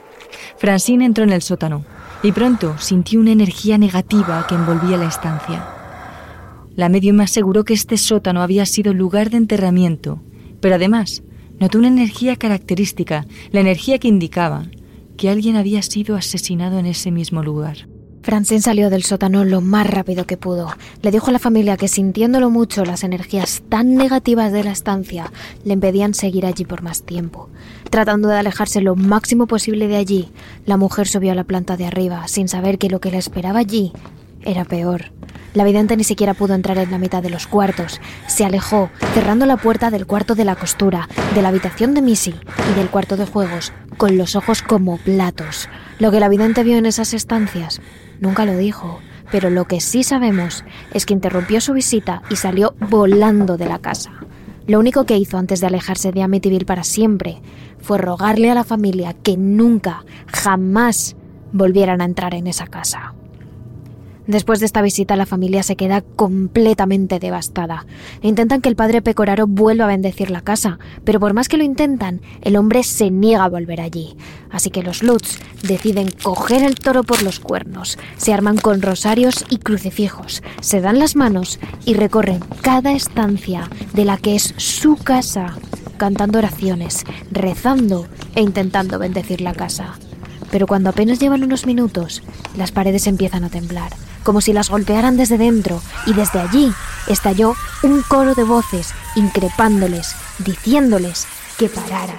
Francine 0.56 1.04
entró 1.04 1.24
en 1.24 1.30
el 1.30 1.42
sótano 1.42 1.84
y 2.22 2.32
pronto 2.32 2.76
sintió 2.78 3.20
una 3.20 3.32
energía 3.32 3.78
negativa 3.78 4.46
que 4.48 4.54
envolvía 4.54 4.96
la 4.96 5.06
estancia. 5.06 5.66
La 6.74 6.88
medium 6.88 7.20
aseguró 7.20 7.64
que 7.64 7.74
este 7.74 7.96
sótano 7.96 8.42
había 8.42 8.66
sido 8.66 8.92
lugar 8.92 9.30
de 9.30 9.38
enterramiento, 9.38 10.20
pero 10.60 10.74
además 10.74 11.22
notó 11.58 11.78
una 11.78 11.88
energía 11.88 12.36
característica, 12.36 13.26
la 13.50 13.60
energía 13.60 13.98
que 13.98 14.08
indicaba 14.08 14.66
que 15.16 15.30
alguien 15.30 15.56
había 15.56 15.82
sido 15.82 16.16
asesinado 16.16 16.78
en 16.78 16.86
ese 16.86 17.10
mismo 17.10 17.42
lugar. 17.42 17.88
Francine 18.26 18.60
salió 18.60 18.90
del 18.90 19.04
sótano 19.04 19.44
lo 19.44 19.60
más 19.60 19.88
rápido 19.88 20.26
que 20.26 20.36
pudo. 20.36 20.74
Le 21.00 21.12
dijo 21.12 21.28
a 21.28 21.32
la 21.32 21.38
familia 21.38 21.76
que 21.76 21.86
sintiéndolo 21.86 22.50
mucho 22.50 22.84
las 22.84 23.04
energías 23.04 23.62
tan 23.68 23.94
negativas 23.94 24.50
de 24.50 24.64
la 24.64 24.72
estancia 24.72 25.30
le 25.62 25.74
impedían 25.74 26.12
seguir 26.12 26.44
allí 26.44 26.64
por 26.64 26.82
más 26.82 27.04
tiempo. 27.04 27.48
Tratando 27.88 28.26
de 28.26 28.36
alejarse 28.36 28.80
lo 28.80 28.96
máximo 28.96 29.46
posible 29.46 29.86
de 29.86 29.94
allí, 29.94 30.32
la 30.64 30.76
mujer 30.76 31.06
subió 31.06 31.30
a 31.30 31.34
la 31.36 31.44
planta 31.44 31.76
de 31.76 31.86
arriba 31.86 32.26
sin 32.26 32.48
saber 32.48 32.78
que 32.78 32.90
lo 32.90 32.98
que 32.98 33.12
le 33.12 33.18
esperaba 33.18 33.60
allí 33.60 33.92
era 34.42 34.64
peor. 34.64 35.12
La 35.54 35.62
vidente 35.62 35.96
ni 35.96 36.02
siquiera 36.02 36.34
pudo 36.34 36.54
entrar 36.54 36.78
en 36.78 36.90
la 36.90 36.98
mitad 36.98 37.22
de 37.22 37.30
los 37.30 37.46
cuartos. 37.46 38.00
Se 38.26 38.44
alejó, 38.44 38.90
cerrando 39.14 39.46
la 39.46 39.56
puerta 39.56 39.92
del 39.92 40.04
cuarto 40.04 40.34
de 40.34 40.44
la 40.44 40.56
costura, 40.56 41.08
de 41.36 41.42
la 41.42 41.50
habitación 41.50 41.94
de 41.94 42.02
Missy 42.02 42.34
y 42.72 42.74
del 42.76 42.90
cuarto 42.90 43.16
de 43.16 43.26
juegos, 43.26 43.72
con 43.96 44.18
los 44.18 44.34
ojos 44.34 44.62
como 44.62 44.98
platos. 44.98 45.68
Lo 46.00 46.10
que 46.10 46.18
la 46.18 46.28
vidente 46.28 46.64
vio 46.64 46.76
en 46.76 46.86
esas 46.86 47.14
estancias 47.14 47.80
Nunca 48.20 48.44
lo 48.44 48.56
dijo, 48.56 49.00
pero 49.30 49.50
lo 49.50 49.66
que 49.66 49.80
sí 49.80 50.02
sabemos 50.02 50.64
es 50.92 51.06
que 51.06 51.14
interrumpió 51.14 51.60
su 51.60 51.72
visita 51.72 52.22
y 52.30 52.36
salió 52.36 52.74
volando 52.88 53.56
de 53.56 53.66
la 53.66 53.78
casa. 53.78 54.12
Lo 54.66 54.78
único 54.78 55.04
que 55.04 55.16
hizo 55.16 55.38
antes 55.38 55.60
de 55.60 55.66
alejarse 55.66 56.12
de 56.12 56.22
Amityville 56.22 56.64
para 56.64 56.84
siempre 56.84 57.40
fue 57.78 57.98
rogarle 57.98 58.50
a 58.50 58.54
la 58.54 58.64
familia 58.64 59.14
que 59.14 59.36
nunca, 59.36 60.04
jamás 60.26 61.16
volvieran 61.52 62.00
a 62.00 62.04
entrar 62.04 62.34
en 62.34 62.46
esa 62.46 62.66
casa. 62.66 63.15
Después 64.26 64.58
de 64.58 64.66
esta 64.66 64.82
visita 64.82 65.14
la 65.14 65.26
familia 65.26 65.62
se 65.62 65.76
queda 65.76 66.00
completamente 66.00 67.18
devastada. 67.20 67.86
Intentan 68.22 68.60
que 68.60 68.68
el 68.68 68.76
padre 68.76 69.00
Pecoraro 69.02 69.46
vuelva 69.46 69.84
a 69.84 69.88
bendecir 69.88 70.30
la 70.30 70.40
casa, 70.40 70.78
pero 71.04 71.20
por 71.20 71.32
más 71.32 71.48
que 71.48 71.56
lo 71.56 71.64
intentan, 71.64 72.20
el 72.42 72.56
hombre 72.56 72.82
se 72.82 73.10
niega 73.10 73.44
a 73.44 73.48
volver 73.48 73.80
allí. 73.80 74.16
Así 74.50 74.70
que 74.70 74.82
los 74.82 75.02
Lutz 75.02 75.38
deciden 75.62 76.10
coger 76.10 76.64
el 76.64 76.74
toro 76.74 77.04
por 77.04 77.22
los 77.22 77.38
cuernos, 77.38 77.98
se 78.16 78.32
arman 78.32 78.56
con 78.56 78.82
rosarios 78.82 79.44
y 79.48 79.58
crucifijos, 79.58 80.42
se 80.60 80.80
dan 80.80 80.98
las 80.98 81.14
manos 81.14 81.60
y 81.84 81.94
recorren 81.94 82.40
cada 82.62 82.92
estancia 82.92 83.70
de 83.92 84.04
la 84.04 84.16
que 84.16 84.34
es 84.34 84.54
su 84.56 84.96
casa, 84.96 85.56
cantando 85.98 86.38
oraciones, 86.38 87.04
rezando 87.30 88.06
e 88.34 88.42
intentando 88.42 88.98
bendecir 88.98 89.40
la 89.40 89.54
casa. 89.54 89.98
Pero 90.50 90.66
cuando 90.66 90.90
apenas 90.90 91.18
llevan 91.18 91.44
unos 91.44 91.66
minutos, 91.66 92.22
las 92.56 92.72
paredes 92.72 93.06
empiezan 93.06 93.44
a 93.44 93.50
temblar 93.50 93.92
como 94.26 94.40
si 94.40 94.52
las 94.52 94.70
golpearan 94.70 95.16
desde 95.16 95.38
dentro, 95.38 95.80
y 96.04 96.12
desde 96.12 96.40
allí 96.40 96.72
estalló 97.08 97.54
un 97.84 98.02
coro 98.02 98.34
de 98.34 98.42
voces 98.42 98.92
increpándoles, 99.14 100.16
diciéndoles 100.44 101.28
que 101.56 101.68
pararan. 101.68 102.16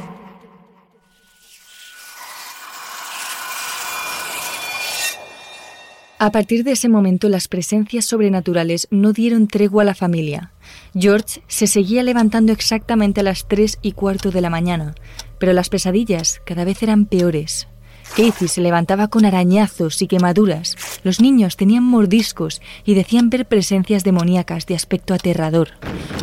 A 6.17 6.31
partir 6.31 6.63
de 6.63 6.71
ese 6.71 6.87
momento 6.87 7.27
las 7.27 7.49
presencias 7.49 8.05
sobrenaturales 8.05 8.87
no 8.89 9.11
dieron 9.11 9.47
tregua 9.47 9.83
a 9.83 9.85
la 9.85 9.93
familia. 9.93 10.53
George 10.95 11.41
se 11.47 11.67
seguía 11.67 12.03
levantando 12.03 12.53
exactamente 12.53 13.19
a 13.19 13.23
las 13.23 13.49
tres 13.49 13.79
y 13.81 13.91
cuarto 13.91 14.31
de 14.31 14.39
la 14.39 14.49
mañana, 14.49 14.95
pero 15.39 15.51
las 15.51 15.67
pesadillas 15.67 16.41
cada 16.45 16.63
vez 16.63 16.81
eran 16.81 17.05
peores. 17.05 17.67
Casey 18.15 18.47
se 18.47 18.61
levantaba 18.61 19.07
con 19.07 19.25
arañazos 19.25 20.01
y 20.01 20.07
quemaduras. 20.07 20.75
Los 21.03 21.21
niños 21.21 21.57
tenían 21.57 21.83
mordiscos 21.83 22.61
y 22.85 22.95
decían 22.95 23.29
ver 23.29 23.47
presencias 23.47 24.03
demoníacas 24.03 24.65
de 24.65 24.75
aspecto 24.75 25.13
aterrador. 25.13 25.69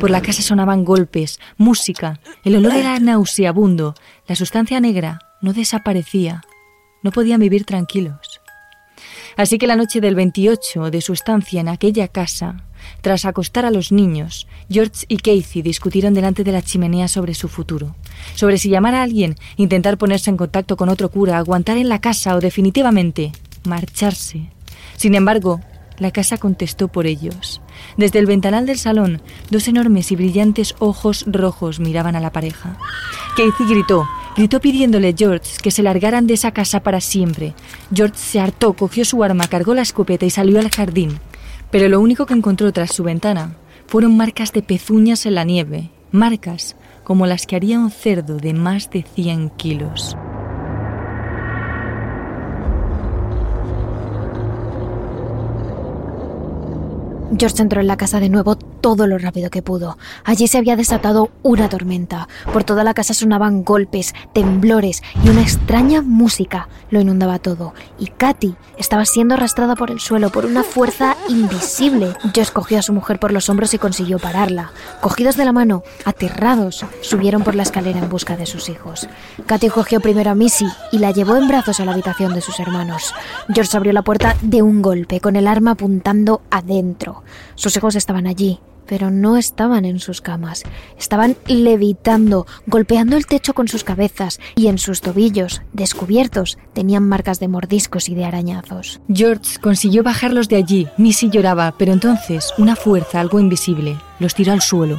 Por 0.01 0.11
la 0.11 0.23
casa 0.23 0.43
sonaban 0.43 0.85
golpes, 0.85 1.39
música, 1.57 2.21
el 2.45 2.57
olor 2.57 2.75
era 2.75 2.99
nauseabundo, 2.99 3.95
la 4.27 4.37
sustancia 4.37 4.81
negra 4.81 5.21
no 5.41 5.53
desaparecía. 5.53 6.43
No 7.03 7.13
podían 7.13 7.41
vivir 7.41 7.65
tranquilos. 7.65 8.41
Así 9.37 9.59
que 9.59 9.67
la 9.67 9.77
noche 9.77 10.01
del 10.01 10.15
28 10.15 10.91
de 10.91 11.01
su 11.01 11.13
estancia 11.13 11.61
en 11.61 11.69
aquella 11.69 12.09
casa, 12.09 12.65
tras 13.01 13.25
acostar 13.25 13.65
a 13.65 13.71
los 13.71 13.93
niños, 13.93 14.47
George 14.71 15.05
y 15.09 15.19
Casey 15.19 15.63
discutieron 15.63 16.15
delante 16.15 16.45
de 16.45 16.53
la 16.53 16.63
chimenea 16.63 17.09
sobre 17.09 17.35
su 17.35 17.49
futuro, 17.49 17.95
sobre 18.35 18.59
si 18.59 18.69
llamar 18.69 18.95
a 18.95 19.03
alguien, 19.03 19.37
intentar 19.57 19.99
ponerse 19.99 20.31
en 20.31 20.37
contacto 20.37 20.77
con 20.77 20.89
otro 20.89 21.11
cura, 21.11 21.39
aguantar 21.39 21.77
en 21.77 21.89
la 21.89 22.01
casa 22.01 22.35
o 22.35 22.41
definitivamente 22.41 23.33
marcharse. 23.65 24.51
Sin 24.97 25.15
embargo, 25.15 25.61
la 25.99 26.11
casa 26.11 26.39
contestó 26.39 26.89
por 26.89 27.07
ellos. 27.07 27.61
Desde 27.97 28.19
el 28.19 28.27
ventanal 28.27 28.67
del 28.67 28.79
salón, 28.79 29.23
dos 29.51 29.69
enormes 29.69 30.11
y 30.11 30.17
brillantes 30.17 30.75
ojos 30.79 31.25
rojos 31.27 31.79
miraban 31.79 32.17
a 32.17 32.21
la 32.21 32.33
pareja. 32.33 32.77
Casey 33.37 33.67
gritó, 33.69 34.09
gritó 34.37 34.61
pidiéndole 34.61 35.09
a 35.11 35.15
George 35.17 35.51
que 35.63 35.71
se 35.71 35.83
largaran 35.83 36.27
de 36.27 36.35
esa 36.35 36.53
casa 36.53 36.81
para 36.81 37.01
siempre. 37.01 37.55
George 37.93 38.17
se 38.17 38.41
hartó, 38.41 38.75
cogió 38.75 39.05
su 39.05 39.23
arma, 39.23 39.47
cargó 39.47 39.75
la 39.75 39.83
escopeta 39.83 40.27
y 40.27 40.31
salió 40.31 40.59
al 40.59 40.71
jardín. 40.71 41.21
Pero 41.75 41.89
lo 41.89 41.99
único 41.99 42.25
que 42.25 42.35
encontró 42.35 42.73
tras 42.73 42.95
su 42.95 43.03
ventana 43.03 43.57
fueron 43.89 44.17
marcas 44.17 44.53
de 44.53 44.63
pezuñas 44.63 45.27
en 45.27 45.35
la 45.35 45.43
nieve, 45.43 45.91
marcas 46.13 46.77
como 47.03 47.27
las 47.27 47.49
que 47.49 47.57
haría 47.57 47.81
un 47.81 47.91
cerdo 47.91 48.37
de 48.37 48.55
más 48.55 48.91
de 48.91 49.03
100 49.03 49.51
kilos. 49.51 50.17
George 57.37 57.63
entró 57.63 57.81
en 57.81 57.87
la 57.87 57.97
casa 57.97 58.21
de 58.21 58.29
nuevo 58.29 58.57
todo 58.57 59.07
lo 59.07 59.19
rápido 59.19 59.51
que 59.51 59.63
pudo. 59.63 59.99
Allí 60.25 60.47
se 60.47 60.59
había 60.59 60.77
desatado 60.77 61.31
una 61.43 61.69
tormenta. 61.69 62.29
Por 62.53 62.65
toda 62.65 62.85
la 62.85 62.95
casa 62.95 63.15
sonaban 63.15 63.65
golpes, 63.65 64.15
temblores 64.33 65.03
y 65.25 65.31
una 65.31 65.43
extraña 65.43 66.03
música 66.03 66.69
lo 66.91 67.01
inundaba 67.01 67.39
todo. 67.39 67.75
Y 67.99 68.07
Katy 68.07 68.55
estaba 68.79 69.05
siendo 69.05 69.35
arrastrada 69.35 69.75
por 69.75 69.91
el 69.91 70.01
suelo 70.01 70.31
por 70.31 70.47
una 70.47 70.63
fuerza 70.63 71.17
invisible. 71.29 72.15
George 72.33 72.53
cogió 72.53 72.79
a 72.79 72.83
su 72.83 72.93
mujer 72.93 73.19
por 73.19 73.33
los 73.33 73.49
hombros 73.49 73.75
y 73.75 73.79
consiguió 73.79 74.19
pararla. 74.19 74.71
Cogidos 75.01 75.37
de 75.37 75.45
la 75.45 75.53
mano, 75.53 75.83
aterrados, 76.05 76.85
subieron 77.01 77.43
por 77.43 77.55
la 77.55 77.65
escalera 77.65 77.99
en 77.99 78.09
busca 78.09 78.37
de 78.37 78.47
sus 78.47 78.69
hijos. 78.69 79.09
Katy 79.47 79.71
cogió 79.71 80.01
primero 80.01 80.31
a 80.31 80.35
Missy 80.35 80.69
y 80.93 80.99
la 80.99 81.11
llevó 81.11 81.37
en 81.37 81.49
brazos 81.49 81.81
a 81.81 81.85
la 81.85 81.93
habitación 81.93 82.35
de 82.35 82.41
sus 82.41 82.61
hermanos. 82.61 83.15
George 83.53 83.77
abrió 83.77 83.93
la 83.93 84.03
puerta 84.03 84.37
de 84.41 84.63
un 84.63 84.83
golpe, 84.83 85.21
con 85.21 85.37
el 85.37 85.49
arma 85.49 85.73
apuntando 85.73 86.43
adentro. 86.51 87.24
Sus 87.55 87.77
hijos 87.77 87.97
estaban 87.97 88.27
allí, 88.27 88.61
pero 88.87 89.11
no 89.11 89.37
estaban 89.37 89.85
en 89.85 89.99
sus 89.99 90.21
camas. 90.21 90.63
Estaban 90.99 91.37
levitando, 91.47 92.47
golpeando 92.67 93.17
el 93.17 93.27
techo 93.27 93.55
con 93.55 93.69
sus 93.69 93.85
cabezas 93.85 94.41
y 94.57 94.69
en 94.69 94.79
sus 94.79 95.01
tobillos, 95.01 95.63
descubiertos, 95.73 96.59
tenían 96.73 97.09
marcas 97.09 97.41
de 97.41 97.49
mordiscos 97.49 98.09
y 98.09 98.15
de 98.15 98.25
arañazos. 98.25 99.01
George 99.13 99.59
consiguió 99.61 100.03
bajarlos 100.03 100.49
de 100.49 100.57
allí. 100.57 100.89
Missy 100.99 101.31
lloraba, 101.31 101.75
pero 101.79 101.93
entonces 101.93 102.53
una 102.59 102.77
fuerza, 102.77 103.21
algo 103.21 103.41
invisible, 103.41 103.99
los 104.19 104.35
tiró 104.35 104.53
al 104.53 104.63
suelo. 104.63 104.99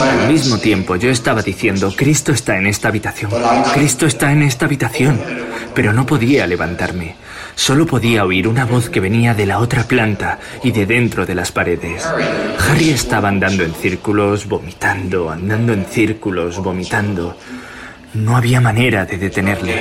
Al 0.00 0.32
mismo 0.32 0.58
tiempo 0.58 0.96
yo 0.96 1.10
estaba 1.10 1.42
diciendo, 1.42 1.92
Cristo 1.96 2.32
está 2.32 2.56
en 2.58 2.66
esta 2.66 2.88
habitación, 2.88 3.30
Cristo 3.74 4.06
está 4.06 4.32
en 4.32 4.42
esta 4.42 4.66
habitación, 4.66 5.20
pero 5.74 5.92
no 5.92 6.06
podía 6.06 6.46
levantarme. 6.46 7.16
Solo 7.56 7.86
podía 7.86 8.24
oír 8.24 8.46
una 8.46 8.66
voz 8.66 8.90
que 8.90 9.00
venía 9.00 9.34
de 9.34 9.46
la 9.46 9.58
otra 9.58 9.88
planta 9.88 10.38
y 10.62 10.70
de 10.70 10.84
dentro 10.84 11.24
de 11.24 11.34
las 11.34 11.50
paredes. 11.50 12.06
Harry 12.60 12.90
estaba 12.90 13.28
andando 13.28 13.64
en 13.64 13.74
círculos, 13.74 14.46
vomitando, 14.46 15.30
andando 15.30 15.72
en 15.72 15.86
círculos, 15.86 16.62
vomitando. 16.62 17.34
No 18.12 18.36
había 18.36 18.60
manera 18.60 19.06
de 19.06 19.16
detenerle. 19.16 19.74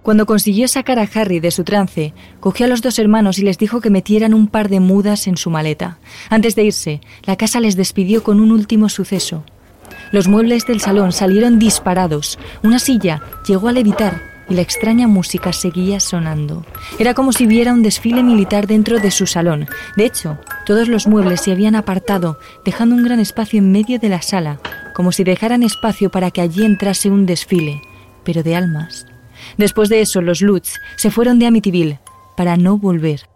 Cuando 0.00 0.26
consiguió 0.26 0.68
sacar 0.68 1.00
a 1.00 1.08
Harry 1.12 1.40
de 1.40 1.50
su 1.50 1.64
trance, 1.64 2.14
cogió 2.40 2.66
a 2.66 2.68
los 2.68 2.82
dos 2.82 2.98
hermanos 3.00 3.38
y 3.40 3.42
les 3.42 3.58
dijo 3.58 3.80
que 3.80 3.90
metieran 3.90 4.32
un 4.32 4.46
par 4.46 4.68
de 4.68 4.80
mudas 4.80 5.26
en 5.26 5.36
su 5.36 5.50
maleta. 5.50 5.98
Antes 6.30 6.54
de 6.54 6.62
irse, 6.62 7.00
la 7.24 7.36
casa 7.36 7.60
les 7.60 7.76
despidió 7.76 8.22
con 8.22 8.40
un 8.40 8.52
último 8.52 8.88
suceso. 8.88 9.44
Los 10.12 10.28
muebles 10.28 10.66
del 10.66 10.80
salón 10.80 11.12
salieron 11.12 11.58
disparados. 11.58 12.38
Una 12.62 12.78
silla 12.78 13.20
llegó 13.46 13.68
a 13.68 13.72
levitar 13.72 14.37
y 14.48 14.54
la 14.54 14.62
extraña 14.62 15.08
música 15.08 15.52
seguía 15.52 16.00
sonando. 16.00 16.64
Era 16.98 17.14
como 17.14 17.32
si 17.32 17.46
hubiera 17.46 17.72
un 17.72 17.82
desfile 17.82 18.22
militar 18.22 18.66
dentro 18.66 18.98
de 18.98 19.10
su 19.10 19.26
salón. 19.26 19.66
De 19.96 20.06
hecho, 20.06 20.38
todos 20.66 20.88
los 20.88 21.06
muebles 21.06 21.42
se 21.42 21.52
habían 21.52 21.74
apartado, 21.74 22.38
dejando 22.64 22.94
un 22.94 23.04
gran 23.04 23.20
espacio 23.20 23.58
en 23.58 23.72
medio 23.72 23.98
de 23.98 24.08
la 24.08 24.22
sala, 24.22 24.60
como 24.94 25.12
si 25.12 25.24
dejaran 25.24 25.62
espacio 25.62 26.10
para 26.10 26.30
que 26.30 26.40
allí 26.40 26.64
entrase 26.64 27.10
un 27.10 27.26
desfile, 27.26 27.82
pero 28.24 28.42
de 28.42 28.56
almas. 28.56 29.06
Después 29.56 29.88
de 29.88 30.00
eso, 30.00 30.20
los 30.22 30.40
Lutz 30.40 30.74
se 30.96 31.10
fueron 31.10 31.38
de 31.38 31.46
Amityville 31.46 32.00
para 32.36 32.56
no 32.56 32.78
volver. 32.78 33.28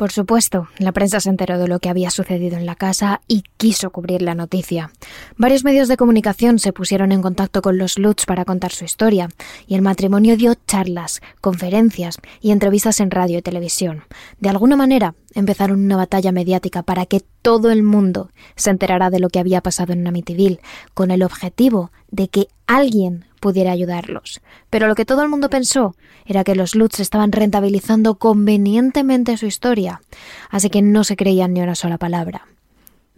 Por 0.00 0.12
supuesto, 0.12 0.66
la 0.78 0.92
prensa 0.92 1.20
se 1.20 1.28
enteró 1.28 1.58
de 1.58 1.68
lo 1.68 1.78
que 1.78 1.90
había 1.90 2.08
sucedido 2.08 2.56
en 2.56 2.64
la 2.64 2.74
casa 2.74 3.20
y 3.28 3.44
quiso 3.58 3.90
cubrir 3.90 4.22
la 4.22 4.34
noticia. 4.34 4.92
Varios 5.36 5.62
medios 5.62 5.88
de 5.88 5.98
comunicación 5.98 6.58
se 6.58 6.72
pusieron 6.72 7.12
en 7.12 7.20
contacto 7.20 7.60
con 7.60 7.76
los 7.76 7.98
Lutz 7.98 8.24
para 8.24 8.46
contar 8.46 8.72
su 8.72 8.86
historia, 8.86 9.28
y 9.66 9.74
el 9.74 9.82
matrimonio 9.82 10.38
dio 10.38 10.54
charlas, 10.66 11.20
conferencias 11.42 12.16
y 12.40 12.52
entrevistas 12.52 12.98
en 13.00 13.10
radio 13.10 13.36
y 13.36 13.42
televisión. 13.42 14.04
De 14.38 14.48
alguna 14.48 14.74
manera, 14.74 15.16
empezaron 15.34 15.84
una 15.84 15.98
batalla 15.98 16.32
mediática 16.32 16.82
para 16.82 17.04
que 17.04 17.20
todo 17.42 17.70
el 17.70 17.82
mundo 17.82 18.30
se 18.56 18.70
enterara 18.70 19.10
de 19.10 19.20
lo 19.20 19.28
que 19.28 19.38
había 19.38 19.60
pasado 19.60 19.92
en 19.92 20.06
Amityville, 20.06 20.60
con 20.94 21.10
el 21.10 21.22
objetivo 21.22 21.92
de 22.10 22.28
que 22.28 22.48
alguien 22.66 23.26
pudiera 23.40 23.72
ayudarlos. 23.72 24.40
Pero 24.68 24.86
lo 24.86 24.94
que 24.94 25.04
todo 25.04 25.22
el 25.22 25.28
mundo 25.28 25.50
pensó 25.50 25.96
era 26.26 26.44
que 26.44 26.54
los 26.54 26.74
Lutz 26.74 27.00
estaban 27.00 27.32
rentabilizando 27.32 28.14
convenientemente 28.14 29.36
su 29.36 29.46
historia, 29.46 30.02
así 30.50 30.70
que 30.70 30.82
no 30.82 31.02
se 31.02 31.16
creían 31.16 31.54
ni 31.54 31.60
una 31.60 31.74
sola 31.74 31.98
palabra. 31.98 32.46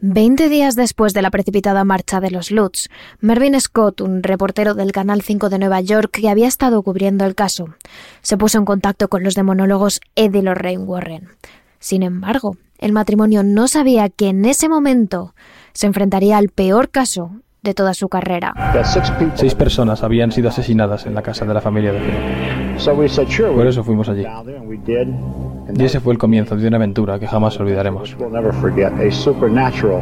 Veinte 0.04 0.48
días 0.48 0.74
después 0.74 1.12
de 1.12 1.22
la 1.22 1.30
precipitada 1.30 1.84
marcha 1.84 2.20
de 2.20 2.32
los 2.32 2.50
Lutz, 2.50 2.88
Mervyn 3.20 3.60
Scott, 3.60 4.00
un 4.00 4.24
reportero 4.24 4.74
del 4.74 4.90
Canal 4.90 5.22
5 5.22 5.48
de 5.48 5.60
Nueva 5.60 5.80
York 5.80 6.10
que 6.10 6.28
había 6.28 6.48
estado 6.48 6.82
cubriendo 6.82 7.24
el 7.24 7.36
caso, 7.36 7.76
se 8.20 8.36
puso 8.36 8.58
en 8.58 8.64
contacto 8.64 9.06
con 9.06 9.22
los 9.22 9.36
demonólogos 9.36 10.00
Ed 10.16 10.34
y 10.34 10.42
Lorraine 10.42 10.82
Warren. 10.82 11.28
Sin 11.78 12.02
embargo, 12.02 12.56
el 12.78 12.92
matrimonio 12.92 13.44
no 13.44 13.68
sabía 13.68 14.08
que 14.08 14.28
en 14.28 14.44
ese 14.44 14.68
momento 14.68 15.36
se 15.72 15.86
enfrentaría 15.86 16.36
al 16.36 16.48
peor 16.48 16.90
caso 16.90 17.36
de 17.62 17.74
toda 17.74 17.94
su 17.94 18.08
carrera. 18.08 18.54
Seis 19.34 19.54
personas 19.54 20.02
habían 20.02 20.32
sido 20.32 20.48
asesinadas 20.48 21.06
en 21.06 21.14
la 21.14 21.22
casa 21.22 21.44
de 21.44 21.54
la 21.54 21.60
familia 21.60 21.92
de 21.92 22.00
Phil. 22.00 22.14
Por 23.54 23.66
eso 23.66 23.84
fuimos 23.84 24.08
allí. 24.08 24.24
Y 25.74 25.84
ese 25.84 26.00
fue 26.00 26.12
el 26.12 26.18
comienzo 26.18 26.56
de 26.56 26.66
una 26.66 26.76
aventura 26.76 27.20
que 27.20 27.28
jamás 27.28 27.58
olvidaremos. 27.60 28.16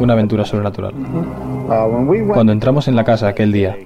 Una 0.00 0.12
aventura 0.14 0.44
sobrenatural. 0.44 0.94
Cuando 2.32 2.52
entramos 2.52 2.88
en 2.88 2.96
la 2.96 3.04
casa 3.04 3.28
aquel 3.28 3.52
día, 3.52 3.76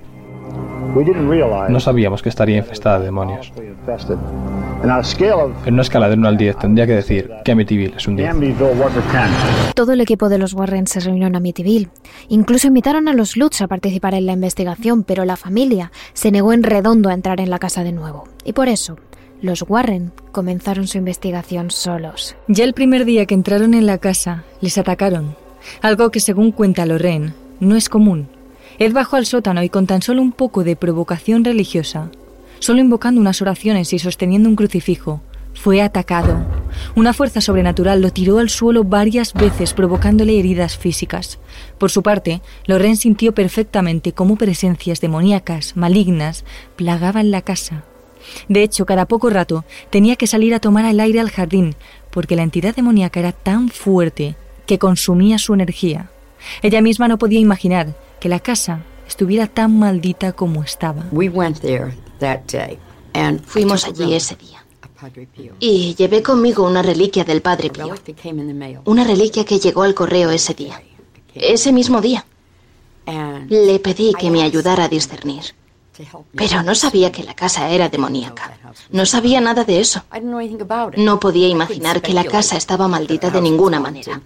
no 1.69 1.81
sabíamos 1.81 2.23
que 2.23 2.29
estaría 2.29 2.59
infestada 2.59 2.99
de 2.99 3.07
demonios. 3.07 3.53
En 5.65 5.73
una 5.75 5.83
escala 5.83 6.09
de 6.09 6.15
1 6.15 6.29
al 6.29 6.37
10 6.37 6.59
tendría 6.59 6.87
que 6.87 6.95
decir 6.95 7.31
que 7.45 7.53
Amityville 7.53 7.95
es 7.97 8.07
un 8.07 8.17
10. 8.17 8.31
Todo 9.75 9.93
el 9.93 10.01
equipo 10.01 10.29
de 10.29 10.39
los 10.39 10.55
Warren 10.55 10.87
se 10.87 11.01
reunió 11.01 11.27
en 11.27 11.37
Amityville. 11.37 11.89
Incluso 12.29 12.69
invitaron 12.69 13.09
a 13.09 13.15
los 13.15 13.37
Lutz 13.37 13.61
a 13.63 13.69
participar 13.69 14.15
en 14.15 14.27
la 14.27 14.33
investigación, 14.33 15.03
pero 15.03 15.25
la 15.25 15.37
familia 15.37 15.91
se 16.13 16.31
negó 16.31 16.53
en 16.53 16.63
redondo 16.63 17.09
a 17.09 17.15
entrar 17.15 17.41
en 17.41 17.51
la 17.51 17.59
casa 17.59 17.83
de 17.83 17.93
nuevo. 17.93 18.25
Y 18.45 18.53
por 18.53 18.69
eso, 18.69 18.97
los 19.41 19.65
Warren 19.69 20.13
comenzaron 20.33 20.87
su 20.87 20.99
investigación 20.99 21.71
solos. 21.71 22.37
Ya 22.49 22.65
el 22.65 22.75
primer 22.75 23.05
día 23.05 23.27
que 23.27 23.35
entraron 23.35 23.75
en 23.75 23.87
la 23.87 23.99
casa, 23.99 24.45
les 24.61 24.79
atacaron. 24.79 25.37
Algo 25.83 26.11
que 26.11 26.21
según 26.21 26.53
cuenta 26.53 26.87
Lorraine, 26.87 27.33
no 27.61 27.77
es 27.77 27.89
común. 27.89 28.29
Ed 28.79 28.93
bajó 28.93 29.17
al 29.17 29.27
sótano 29.27 29.63
y 29.63 29.69
con 29.69 29.87
tan 29.87 30.03
solo 30.03 30.23
un 30.23 30.33
poco 30.33 30.65
de 30.65 30.77
provocación 30.77 31.45
religiosa, 31.45 32.11
solo 32.59 32.81
invocando 32.81 33.21
unas 33.21 33.41
oraciones 33.41 33.93
y 33.93 33.99
sosteniendo 33.99 34.49
un 34.49 34.57
crucifijo, 34.57 35.21
fue 35.55 35.81
atacado. 35.81 36.45
Una 36.97 37.13
fuerza 37.13 37.41
sobrenatural 37.41 38.03
lo 38.03 38.11
tiró 38.11 38.39
al 38.39 38.51
suelo 38.51 38.85
varias 38.85 39.33
veces, 39.33 39.73
provocándole 39.73 40.39
heridas 40.39 40.77
físicas. 40.77 41.39
Por 41.79 41.91
su 41.91 42.03
parte, 42.03 42.43
Loren 42.67 42.97
sintió 42.97 43.33
perfectamente 43.33 44.13
cómo 44.13 44.37
presencias 44.37 45.01
demoníacas, 45.01 45.77
malignas, 45.77 46.45
plagaban 46.77 47.31
la 47.31 47.43
casa. 47.43 47.85
De 48.49 48.63
hecho, 48.63 48.87
cada 48.87 49.07
poco 49.07 49.31
rato 49.31 49.65
tenía 49.91 50.17
que 50.17 50.27
salir 50.27 50.55
a 50.55 50.61
tomar 50.61 50.85
el 50.87 50.99
aire 50.99 51.21
al 51.21 51.31
jardín, 51.31 51.77
porque 52.11 52.37
la 52.37 52.43
entidad 52.43 52.75
demoníaca 52.75 53.21
era 53.21 53.33
tan 53.33 53.69
fuerte 53.69 54.35
que 54.67 54.79
consumía 54.79 55.39
su 55.39 55.55
energía. 55.55 56.11
Ella 56.63 56.81
misma 56.81 57.09
no 57.09 57.19
podía 57.19 57.41
imaginar 57.41 57.95
que 58.21 58.29
la 58.29 58.41
casa 58.41 58.83
estuviera 59.07 59.47
tan 59.47 59.79
maldita 59.79 60.33
como 60.33 60.63
estaba. 60.63 61.05
Fuimos 63.47 63.85
allí 63.85 64.15
ese 64.15 64.37
día. 64.37 64.65
Y 65.61 65.95
llevé 65.95 66.23
conmigo 66.23 66.67
una 66.67 66.83
reliquia 66.83 67.25
del 67.25 67.43
Padre 67.43 67.71
Pío. 67.71 67.95
Una 68.85 69.05
reliquia 69.05 69.45
que 69.45 69.59
llegó 69.59 69.83
al 69.83 69.95
correo 69.95 70.31
ese 70.31 70.55
día. 70.55 70.83
Ese 71.35 71.73
mismo 71.73 72.01
día. 72.01 72.25
Le 73.49 73.79
pedí 73.81 74.15
que 74.15 74.31
me 74.31 74.43
ayudara 74.43 74.85
a 74.85 74.89
discernir. 74.89 75.55
Pero 76.35 76.63
no 76.63 76.75
sabía 76.75 77.13
que 77.13 77.23
la 77.23 77.35
casa 77.35 77.69
era 77.69 77.89
demoníaca. 77.89 78.59
No 78.91 79.07
sabía 79.07 79.41
nada 79.41 79.65
de 79.65 79.81
eso. 79.81 80.03
No 80.97 81.21
podía 81.21 81.49
imaginar 81.49 82.03
que 82.03 82.13
la 82.13 82.25
casa 82.25 82.57
estaba 82.57 82.89
maldita 82.89 83.31
de 83.31 83.41
ninguna 83.41 83.79
manera. 83.79 84.21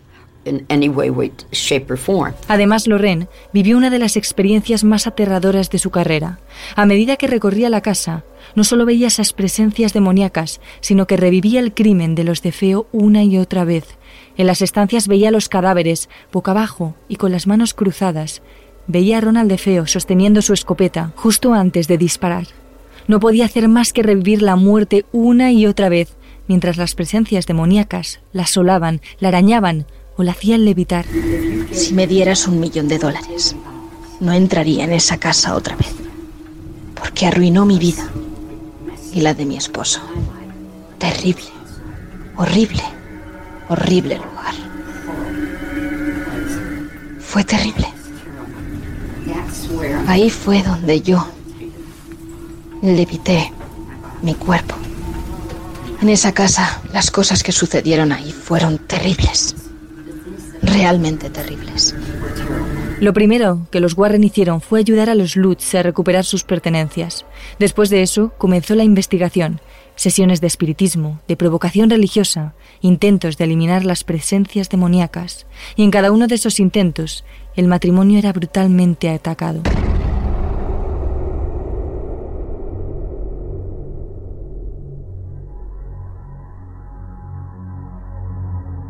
Además, 2.48 2.86
Lorraine 2.86 3.28
vivió 3.52 3.76
una 3.76 3.90
de 3.90 3.98
las 3.98 4.16
experiencias 4.16 4.84
más 4.84 5.06
aterradoras 5.06 5.70
de 5.70 5.78
su 5.78 5.90
carrera. 5.90 6.40
A 6.76 6.86
medida 6.86 7.16
que 7.16 7.26
recorría 7.26 7.70
la 7.70 7.80
casa, 7.80 8.24
no 8.54 8.64
solo 8.64 8.86
veía 8.86 9.08
esas 9.08 9.32
presencias 9.32 9.92
demoníacas, 9.92 10.60
sino 10.80 11.06
que 11.06 11.16
revivía 11.16 11.60
el 11.60 11.74
crimen 11.74 12.14
de 12.14 12.24
los 12.24 12.42
de 12.42 12.52
Feo 12.52 12.86
una 12.92 13.24
y 13.24 13.38
otra 13.38 13.64
vez. 13.64 13.84
En 14.36 14.46
las 14.46 14.62
estancias 14.62 15.08
veía 15.08 15.30
los 15.30 15.48
cadáveres, 15.48 16.08
boca 16.32 16.52
abajo 16.52 16.94
y 17.08 17.16
con 17.16 17.32
las 17.32 17.46
manos 17.46 17.74
cruzadas. 17.74 18.42
Veía 18.86 19.18
a 19.18 19.20
Ronald 19.20 19.50
de 19.50 19.58
Feo 19.58 19.86
sosteniendo 19.86 20.42
su 20.42 20.52
escopeta 20.52 21.12
justo 21.16 21.52
antes 21.54 21.88
de 21.88 21.98
disparar. 21.98 22.46
No 23.06 23.20
podía 23.20 23.46
hacer 23.46 23.68
más 23.68 23.92
que 23.92 24.02
revivir 24.02 24.42
la 24.42 24.56
muerte 24.56 25.06
una 25.12 25.50
y 25.50 25.66
otra 25.66 25.88
vez, 25.88 26.16
mientras 26.46 26.76
las 26.76 26.94
presencias 26.94 27.46
demoníacas 27.46 28.20
la 28.32 28.42
asolaban, 28.42 29.00
la 29.18 29.28
arañaban, 29.28 29.86
o 30.18 30.24
la 30.24 30.32
hacían 30.32 30.64
levitar. 30.64 31.06
Si 31.72 31.94
me 31.94 32.06
dieras 32.06 32.48
un 32.48 32.58
millón 32.58 32.88
de 32.88 32.98
dólares, 32.98 33.54
no 34.20 34.32
entraría 34.32 34.84
en 34.84 34.92
esa 34.92 35.16
casa 35.16 35.54
otra 35.54 35.76
vez, 35.76 35.94
porque 36.94 37.26
arruinó 37.26 37.64
mi 37.64 37.78
vida 37.78 38.06
y 39.12 39.20
la 39.20 39.32
de 39.32 39.46
mi 39.46 39.56
esposo. 39.56 40.00
Terrible, 40.98 41.46
horrible, 42.36 42.82
horrible 43.68 44.16
lugar. 44.16 44.54
Fue 47.20 47.44
terrible. 47.44 47.86
Ahí 50.08 50.30
fue 50.30 50.62
donde 50.64 51.00
yo 51.00 51.24
levité 52.82 53.52
mi 54.22 54.34
cuerpo. 54.34 54.74
En 56.02 56.08
esa 56.08 56.32
casa, 56.32 56.80
las 56.92 57.10
cosas 57.12 57.44
que 57.44 57.52
sucedieron 57.52 58.10
ahí 58.10 58.32
fueron 58.32 58.78
terribles 58.78 59.57
realmente 60.68 61.30
terribles. 61.30 61.94
Lo 63.00 63.12
primero 63.12 63.66
que 63.70 63.80
los 63.80 63.96
Warren 63.96 64.24
hicieron 64.24 64.60
fue 64.60 64.80
ayudar 64.80 65.08
a 65.08 65.14
los 65.14 65.36
Lutz 65.36 65.74
a 65.74 65.82
recuperar 65.82 66.24
sus 66.24 66.44
pertenencias. 66.44 67.24
Después 67.58 67.90
de 67.90 68.02
eso 68.02 68.32
comenzó 68.38 68.74
la 68.74 68.82
investigación, 68.82 69.60
sesiones 69.94 70.40
de 70.40 70.48
espiritismo, 70.48 71.20
de 71.28 71.36
provocación 71.36 71.90
religiosa, 71.90 72.54
intentos 72.80 73.36
de 73.36 73.44
eliminar 73.44 73.84
las 73.84 74.04
presencias 74.04 74.68
demoníacas, 74.68 75.46
y 75.76 75.84
en 75.84 75.90
cada 75.90 76.10
uno 76.10 76.26
de 76.26 76.34
esos 76.34 76.60
intentos 76.60 77.24
el 77.56 77.66
matrimonio 77.66 78.18
era 78.18 78.32
brutalmente 78.32 79.10
atacado. 79.10 79.62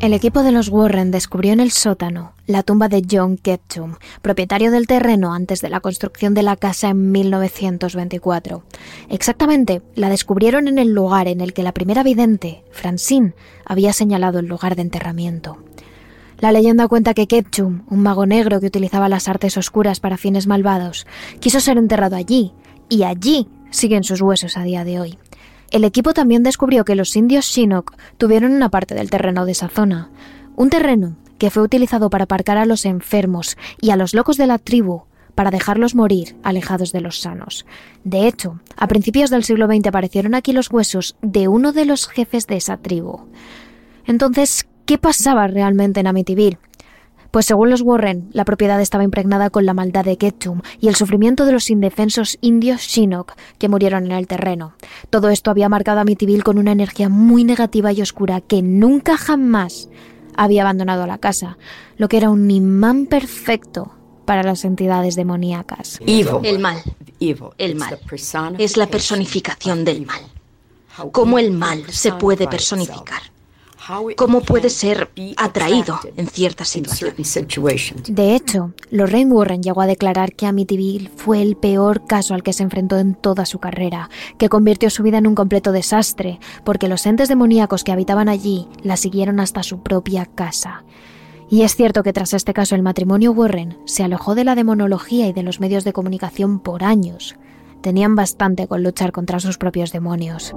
El 0.01 0.13
equipo 0.13 0.43
de 0.43 0.53
los 0.53 0.69
Warren 0.69 1.11
descubrió 1.11 1.51
en 1.51 1.59
el 1.59 1.71
sótano 1.71 2.31
la 2.47 2.63
tumba 2.63 2.87
de 2.87 3.05
John 3.09 3.35
Ketchum, 3.35 3.95
propietario 4.21 4.71
del 4.71 4.87
terreno 4.87 5.33
antes 5.33 5.59
de 5.59 5.67
la 5.67 5.81
construcción 5.81 6.33
de 6.33 6.41
la 6.41 6.55
casa 6.55 6.87
en 6.87 7.11
1924. 7.11 8.63
Exactamente, 9.09 9.81
la 9.95 10.07
descubrieron 10.07 10.69
en 10.69 10.79
el 10.79 10.93
lugar 10.93 11.27
en 11.27 11.41
el 11.41 11.51
que 11.51 11.63
la 11.63 11.73
primera 11.73 12.01
vidente, 12.01 12.63
Francine, 12.71 13.33
había 13.65 13.91
señalado 13.91 14.39
el 14.39 14.45
lugar 14.45 14.77
de 14.77 14.83
enterramiento. 14.83 15.57
La 16.39 16.53
leyenda 16.53 16.87
cuenta 16.87 17.13
que 17.13 17.27
Ketchum, 17.27 17.83
un 17.89 18.01
mago 18.01 18.25
negro 18.25 18.61
que 18.61 18.67
utilizaba 18.67 19.09
las 19.09 19.27
artes 19.27 19.57
oscuras 19.57 19.99
para 19.99 20.15
fines 20.15 20.47
malvados, 20.47 21.07
quiso 21.41 21.59
ser 21.59 21.77
enterrado 21.77 22.15
allí, 22.15 22.53
y 22.87 23.03
allí 23.03 23.49
siguen 23.69 24.05
sus 24.05 24.21
huesos 24.21 24.55
a 24.55 24.63
día 24.63 24.85
de 24.85 25.01
hoy. 25.01 25.19
El 25.71 25.83
equipo 25.83 26.13
también 26.13 26.43
descubrió 26.43 26.83
que 26.83 26.95
los 26.95 27.15
indios 27.15 27.47
Chinook 27.47 27.95
tuvieron 28.17 28.53
una 28.53 28.69
parte 28.69 28.95
del 28.95 29.09
terreno 29.09 29.45
de 29.45 29.51
esa 29.51 29.69
zona, 29.69 30.09
un 30.55 30.69
terreno 30.69 31.15
que 31.37 31.51
fue 31.51 31.63
utilizado 31.63 32.09
para 32.09 32.23
aparcar 32.23 32.57
a 32.57 32.65
los 32.65 32.85
enfermos 32.85 33.57
y 33.79 33.91
a 33.91 33.95
los 33.95 34.13
locos 34.13 34.37
de 34.37 34.47
la 34.47 34.57
tribu 34.57 35.03
para 35.35 35.51
dejarlos 35.51 35.95
morir 35.95 36.35
alejados 36.43 36.91
de 36.91 37.01
los 37.01 37.21
sanos. 37.21 37.65
De 38.03 38.27
hecho, 38.27 38.59
a 38.75 38.87
principios 38.87 39.29
del 39.29 39.43
siglo 39.43 39.67
XX 39.67 39.87
aparecieron 39.87 40.35
aquí 40.35 40.51
los 40.51 40.69
huesos 40.71 41.15
de 41.21 41.47
uno 41.47 41.71
de 41.71 41.85
los 41.85 42.07
jefes 42.07 42.45
de 42.47 42.57
esa 42.57 42.77
tribu. 42.77 43.27
Entonces, 44.05 44.67
¿qué 44.85 44.97
pasaba 44.97 45.47
realmente 45.47 45.99
en 45.99 46.07
Amityville? 46.07 46.57
Pues 47.31 47.45
según 47.45 47.69
los 47.69 47.81
Warren, 47.81 48.29
la 48.33 48.43
propiedad 48.43 48.81
estaba 48.81 49.03
impregnada 49.03 49.49
con 49.49 49.65
la 49.65 49.73
maldad 49.73 50.03
de 50.03 50.17
Ketchum 50.17 50.61
y 50.79 50.87
el 50.87 50.95
sufrimiento 50.95 51.45
de 51.45 51.51
los 51.51 51.69
indefensos 51.69 52.37
indios 52.41 52.87
Chinook 52.87 53.33
que 53.59 53.69
murieron 53.69 54.05
en 54.05 54.13
el 54.13 54.27
terreno. 54.27 54.73
Todo 55.09 55.29
esto 55.29 55.51
había 55.51 55.69
marcado 55.69 55.99
a 55.99 56.01
Amityville 56.01 56.43
con 56.43 56.57
una 56.57 56.71
energía 56.71 57.07
muy 57.07 57.43
negativa 57.43 57.91
y 57.91 58.01
oscura 58.01 58.41
que 58.41 58.61
nunca 58.63 59.15
jamás 59.15 59.89
había 60.35 60.63
abandonado 60.63 61.05
la 61.05 61.17
casa, 61.19 61.57
lo 61.97 62.07
que 62.07 62.17
era 62.17 62.29
un 62.29 62.49
imán 62.49 63.05
perfecto 63.05 63.91
para 64.25 64.41
las 64.43 64.65
entidades 64.65 65.15
demoníacas. 65.15 65.99
El 66.43 66.59
mal. 66.59 66.81
El 67.57 67.75
mal. 67.75 67.99
Es 68.57 68.77
la 68.77 68.87
personificación 68.87 69.85
del 69.85 70.05
mal. 70.05 70.21
¿Cómo 71.11 71.39
el 71.39 71.51
mal 71.51 71.83
se 71.89 72.11
puede 72.13 72.47
personificar? 72.47 73.21
Cómo 74.15 74.41
puede 74.41 74.69
ser 74.69 75.09
atraído 75.37 75.99
en 76.15 76.27
ciertas 76.27 76.69
situaciones. 76.69 77.13
De 78.07 78.35
hecho, 78.35 78.73
Lorraine 78.91 79.31
Warren 79.31 79.63
llegó 79.63 79.81
a 79.81 79.87
declarar 79.87 80.33
que 80.33 80.45
Amityville 80.45 81.09
fue 81.15 81.41
el 81.41 81.55
peor 81.55 82.05
caso 82.05 82.33
al 82.33 82.43
que 82.43 82.53
se 82.53 82.63
enfrentó 82.63 82.97
en 82.97 83.15
toda 83.15 83.45
su 83.45 83.59
carrera, 83.59 84.09
que 84.37 84.49
convirtió 84.49 84.89
su 84.89 85.03
vida 85.03 85.17
en 85.17 85.27
un 85.27 85.35
completo 85.35 85.71
desastre, 85.71 86.39
porque 86.63 86.87
los 86.87 87.05
entes 87.05 87.29
demoníacos 87.29 87.83
que 87.83 87.91
habitaban 87.91 88.29
allí 88.29 88.67
la 88.83 88.97
siguieron 88.97 89.39
hasta 89.39 89.63
su 89.63 89.81
propia 89.81 90.25
casa. 90.25 90.83
Y 91.49 91.63
es 91.63 91.75
cierto 91.75 92.03
que 92.03 92.13
tras 92.13 92.33
este 92.33 92.53
caso 92.53 92.75
el 92.75 92.83
matrimonio 92.83 93.31
Warren 93.31 93.77
se 93.85 94.03
alojó 94.03 94.35
de 94.35 94.43
la 94.43 94.53
demonología 94.53 95.27
y 95.27 95.33
de 95.33 95.41
los 95.41 95.59
medios 95.59 95.83
de 95.83 95.93
comunicación 95.93 96.59
por 96.59 96.83
años. 96.83 97.35
Tenían 97.81 98.15
bastante 98.15 98.67
con 98.67 98.83
luchar 98.83 99.11
contra 99.11 99.39
sus 99.39 99.57
propios 99.57 99.91
demonios. 99.91 100.53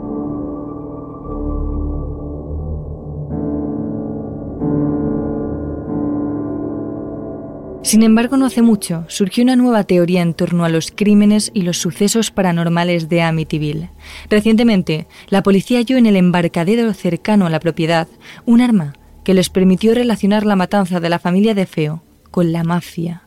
Sin 7.83 8.05
embargo, 8.05 8.37
no 8.37 8.47
hace 8.47 8.63
mucho 8.63 9.05
surgió 9.09 9.43
una 9.43 9.57
nueva 9.57 9.83
teoría 9.85 10.23
en 10.23 10.35
torno 10.35 10.65
a 10.65 10.69
los 10.69 10.93
crímenes 10.93 11.51
y 11.53 11.63
los 11.63 11.79
sucesos 11.79 12.31
paranormales 12.31 13.09
de 13.09 13.23
Amityville. 13.23 13.91
Recientemente, 14.31 15.09
la 15.29 15.43
policía 15.43 15.79
halló 15.79 15.97
en 15.97 16.07
el 16.07 16.17
embarcadero 16.17 16.93
cercano 16.95 17.47
a 17.47 17.51
la 17.51 17.59
propiedad 17.61 18.07
un 18.47 18.61
arma 18.61 18.95
que 19.25 19.35
les 19.35 19.51
permitió 19.51 19.95
relacionar 19.95 20.47
la 20.47 20.57
matanza 20.57 21.01
de 21.01 21.09
la 21.09 21.19
familia 21.19 21.55
de 21.55 21.67
Feo 21.67 22.03
con 22.31 22.53
la 22.53 22.63
mafia. 22.63 23.25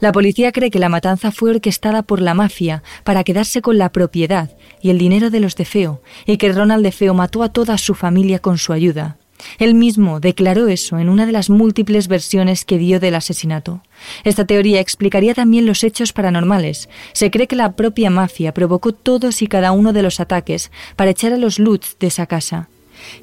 La 0.00 0.12
policía 0.12 0.52
cree 0.52 0.70
que 0.70 0.78
la 0.78 0.88
matanza 0.88 1.32
fue 1.32 1.50
orquestada 1.50 2.02
por 2.02 2.22
la 2.22 2.32
mafia 2.32 2.82
para 3.04 3.24
quedarse 3.24 3.60
con 3.60 3.76
la 3.76 3.90
propiedad 3.90 4.56
y 4.80 4.90
el 4.90 4.98
dinero 4.98 5.30
de 5.30 5.40
los 5.40 5.56
de 5.56 5.64
Feo, 5.64 6.00
y 6.26 6.36
que 6.38 6.52
Ronald 6.52 6.84
de 6.84 6.92
Feo 6.92 7.12
mató 7.12 7.42
a 7.42 7.52
toda 7.52 7.76
su 7.76 7.94
familia 7.94 8.38
con 8.38 8.56
su 8.56 8.72
ayuda. 8.72 9.18
Él 9.58 9.74
mismo 9.74 10.20
declaró 10.20 10.68
eso 10.68 10.98
en 10.98 11.08
una 11.08 11.26
de 11.26 11.32
las 11.32 11.50
múltiples 11.50 12.08
versiones 12.08 12.64
que 12.64 12.78
dio 12.78 13.00
del 13.00 13.14
asesinato. 13.14 13.82
Esta 14.24 14.44
teoría 14.44 14.80
explicaría 14.80 15.34
también 15.34 15.66
los 15.66 15.84
hechos 15.84 16.12
paranormales. 16.12 16.88
Se 17.12 17.30
cree 17.30 17.46
que 17.46 17.56
la 17.56 17.72
propia 17.72 18.10
mafia 18.10 18.52
provocó 18.52 18.92
todos 18.92 19.42
y 19.42 19.46
cada 19.46 19.72
uno 19.72 19.92
de 19.92 20.02
los 20.02 20.20
ataques 20.20 20.70
para 20.96 21.10
echar 21.10 21.32
a 21.32 21.38
los 21.38 21.58
Lutz 21.58 21.96
de 21.98 22.08
esa 22.08 22.26
casa. 22.26 22.68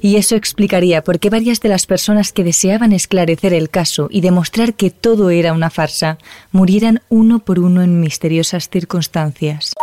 Y 0.00 0.16
eso 0.16 0.36
explicaría 0.36 1.02
por 1.02 1.18
qué 1.18 1.30
varias 1.30 1.60
de 1.60 1.68
las 1.68 1.86
personas 1.86 2.32
que 2.32 2.44
deseaban 2.44 2.92
esclarecer 2.92 3.52
el 3.52 3.70
caso 3.70 4.08
y 4.10 4.20
demostrar 4.20 4.74
que 4.74 4.90
todo 4.90 5.30
era 5.30 5.52
una 5.52 5.70
farsa 5.70 6.18
murieran 6.52 7.02
uno 7.08 7.40
por 7.40 7.58
uno 7.58 7.82
en 7.82 8.00
misteriosas 8.00 8.68
circunstancias. 8.68 9.74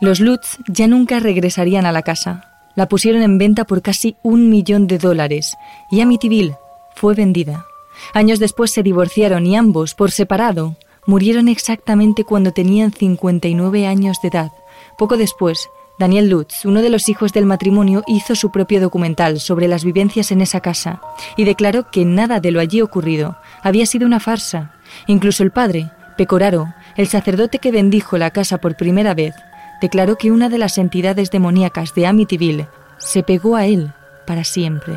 Los 0.00 0.18
Lutz 0.18 0.56
ya 0.66 0.86
nunca 0.86 1.20
regresarían 1.20 1.84
a 1.84 1.92
la 1.92 2.00
casa. 2.00 2.46
La 2.74 2.88
pusieron 2.88 3.20
en 3.22 3.36
venta 3.36 3.64
por 3.64 3.82
casi 3.82 4.16
un 4.22 4.48
millón 4.48 4.86
de 4.86 4.96
dólares 4.96 5.56
y 5.90 6.00
Amityville 6.00 6.56
fue 6.94 7.14
vendida. 7.14 7.66
Años 8.14 8.38
después 8.38 8.70
se 8.70 8.82
divorciaron 8.82 9.44
y 9.44 9.56
ambos, 9.56 9.94
por 9.94 10.10
separado, 10.10 10.76
murieron 11.06 11.48
exactamente 11.48 12.24
cuando 12.24 12.52
tenían 12.52 12.92
59 12.92 13.86
años 13.86 14.16
de 14.22 14.28
edad. 14.28 14.52
Poco 14.96 15.18
después, 15.18 15.68
Daniel 15.98 16.30
Lutz, 16.30 16.64
uno 16.64 16.80
de 16.80 16.88
los 16.88 17.10
hijos 17.10 17.34
del 17.34 17.44
matrimonio, 17.44 18.02
hizo 18.06 18.34
su 18.34 18.50
propio 18.50 18.80
documental 18.80 19.38
sobre 19.38 19.68
las 19.68 19.84
vivencias 19.84 20.32
en 20.32 20.40
esa 20.40 20.60
casa 20.60 21.02
y 21.36 21.44
declaró 21.44 21.90
que 21.90 22.06
nada 22.06 22.40
de 22.40 22.52
lo 22.52 22.60
allí 22.60 22.80
ocurrido 22.80 23.36
había 23.62 23.84
sido 23.84 24.06
una 24.06 24.18
farsa. 24.18 24.72
Incluso 25.06 25.42
el 25.42 25.50
padre, 25.50 25.90
Pecoraro, 26.16 26.72
el 26.96 27.06
sacerdote 27.06 27.58
que 27.58 27.70
bendijo 27.70 28.16
la 28.16 28.30
casa 28.30 28.58
por 28.58 28.76
primera 28.76 29.12
vez, 29.12 29.34
declaró 29.80 30.16
que 30.16 30.30
una 30.30 30.48
de 30.48 30.58
las 30.58 30.78
entidades 30.78 31.30
demoníacas 31.30 31.94
de 31.94 32.06
Amityville 32.06 32.68
se 32.98 33.22
pegó 33.22 33.56
a 33.56 33.66
él 33.66 33.92
para 34.26 34.44
siempre. 34.44 34.94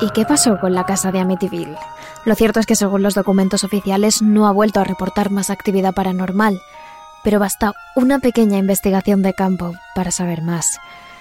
¿Y 0.00 0.10
qué 0.10 0.24
pasó 0.26 0.58
con 0.60 0.74
la 0.74 0.84
casa 0.84 1.10
de 1.10 1.20
Amityville? 1.20 1.76
Lo 2.26 2.34
cierto 2.34 2.60
es 2.60 2.66
que 2.66 2.74
según 2.74 3.02
los 3.02 3.14
documentos 3.14 3.64
oficiales 3.64 4.20
no 4.20 4.46
ha 4.46 4.52
vuelto 4.52 4.80
a 4.80 4.84
reportar 4.84 5.30
más 5.30 5.48
actividad 5.48 5.94
paranormal, 5.94 6.60
pero 7.24 7.38
basta 7.38 7.72
una 7.94 8.18
pequeña 8.18 8.58
investigación 8.58 9.22
de 9.22 9.32
campo 9.32 9.72
para 9.94 10.10
saber 10.10 10.42
más. 10.42 10.78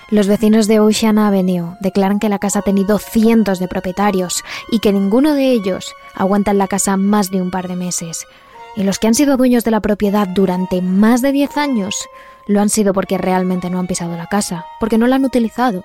Los 0.09 0.27
vecinos 0.27 0.67
de 0.67 0.79
Ocean 0.79 1.17
Avenue 1.17 1.77
declaran 1.79 2.19
que 2.19 2.29
la 2.29 2.37
casa 2.37 2.59
ha 2.59 2.61
tenido 2.63 2.99
cientos 2.99 3.59
de 3.59 3.67
propietarios 3.67 4.43
y 4.71 4.79
que 4.79 4.93
ninguno 4.93 5.33
de 5.33 5.51
ellos 5.51 5.93
aguanta 6.13 6.51
en 6.51 6.59
la 6.59 6.67
casa 6.67 6.95
más 6.97 7.31
de 7.31 7.41
un 7.41 7.49
par 7.49 7.67
de 7.67 7.75
meses. 7.75 8.27
Y 8.75 8.83
los 8.83 8.99
que 8.99 9.07
han 9.07 9.15
sido 9.15 9.37
dueños 9.37 9.63
de 9.63 9.71
la 9.71 9.79
propiedad 9.79 10.27
durante 10.27 10.81
más 10.81 11.21
de 11.21 11.31
10 11.31 11.57
años 11.57 11.95
lo 12.47 12.61
han 12.61 12.69
sido 12.69 12.93
porque 12.93 13.17
realmente 13.17 13.69
no 13.69 13.79
han 13.79 13.87
pisado 13.87 14.15
la 14.17 14.27
casa, 14.27 14.65
porque 14.79 14.97
no 14.97 15.07
la 15.07 15.15
han 15.15 15.25
utilizado. 15.25 15.83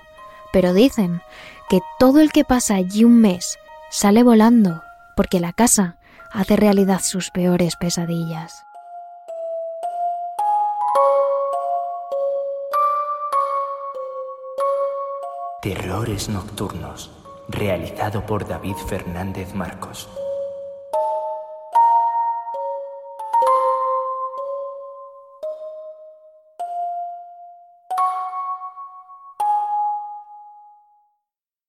Pero 0.52 0.74
dicen 0.74 1.22
que 1.68 1.80
todo 1.98 2.20
el 2.20 2.32
que 2.32 2.44
pasa 2.44 2.74
allí 2.74 3.04
un 3.04 3.20
mes 3.20 3.58
sale 3.90 4.22
volando, 4.22 4.82
porque 5.14 5.38
la 5.40 5.52
casa 5.52 5.96
hace 6.32 6.56
realidad 6.56 7.00
sus 7.02 7.30
peores 7.30 7.76
pesadillas. 7.76 8.64
Terrores 15.62 16.28
Nocturnos, 16.28 17.10
realizado 17.48 18.24
por 18.24 18.48
David 18.48 18.76
Fernández 18.88 19.54
Marcos. 19.54 20.08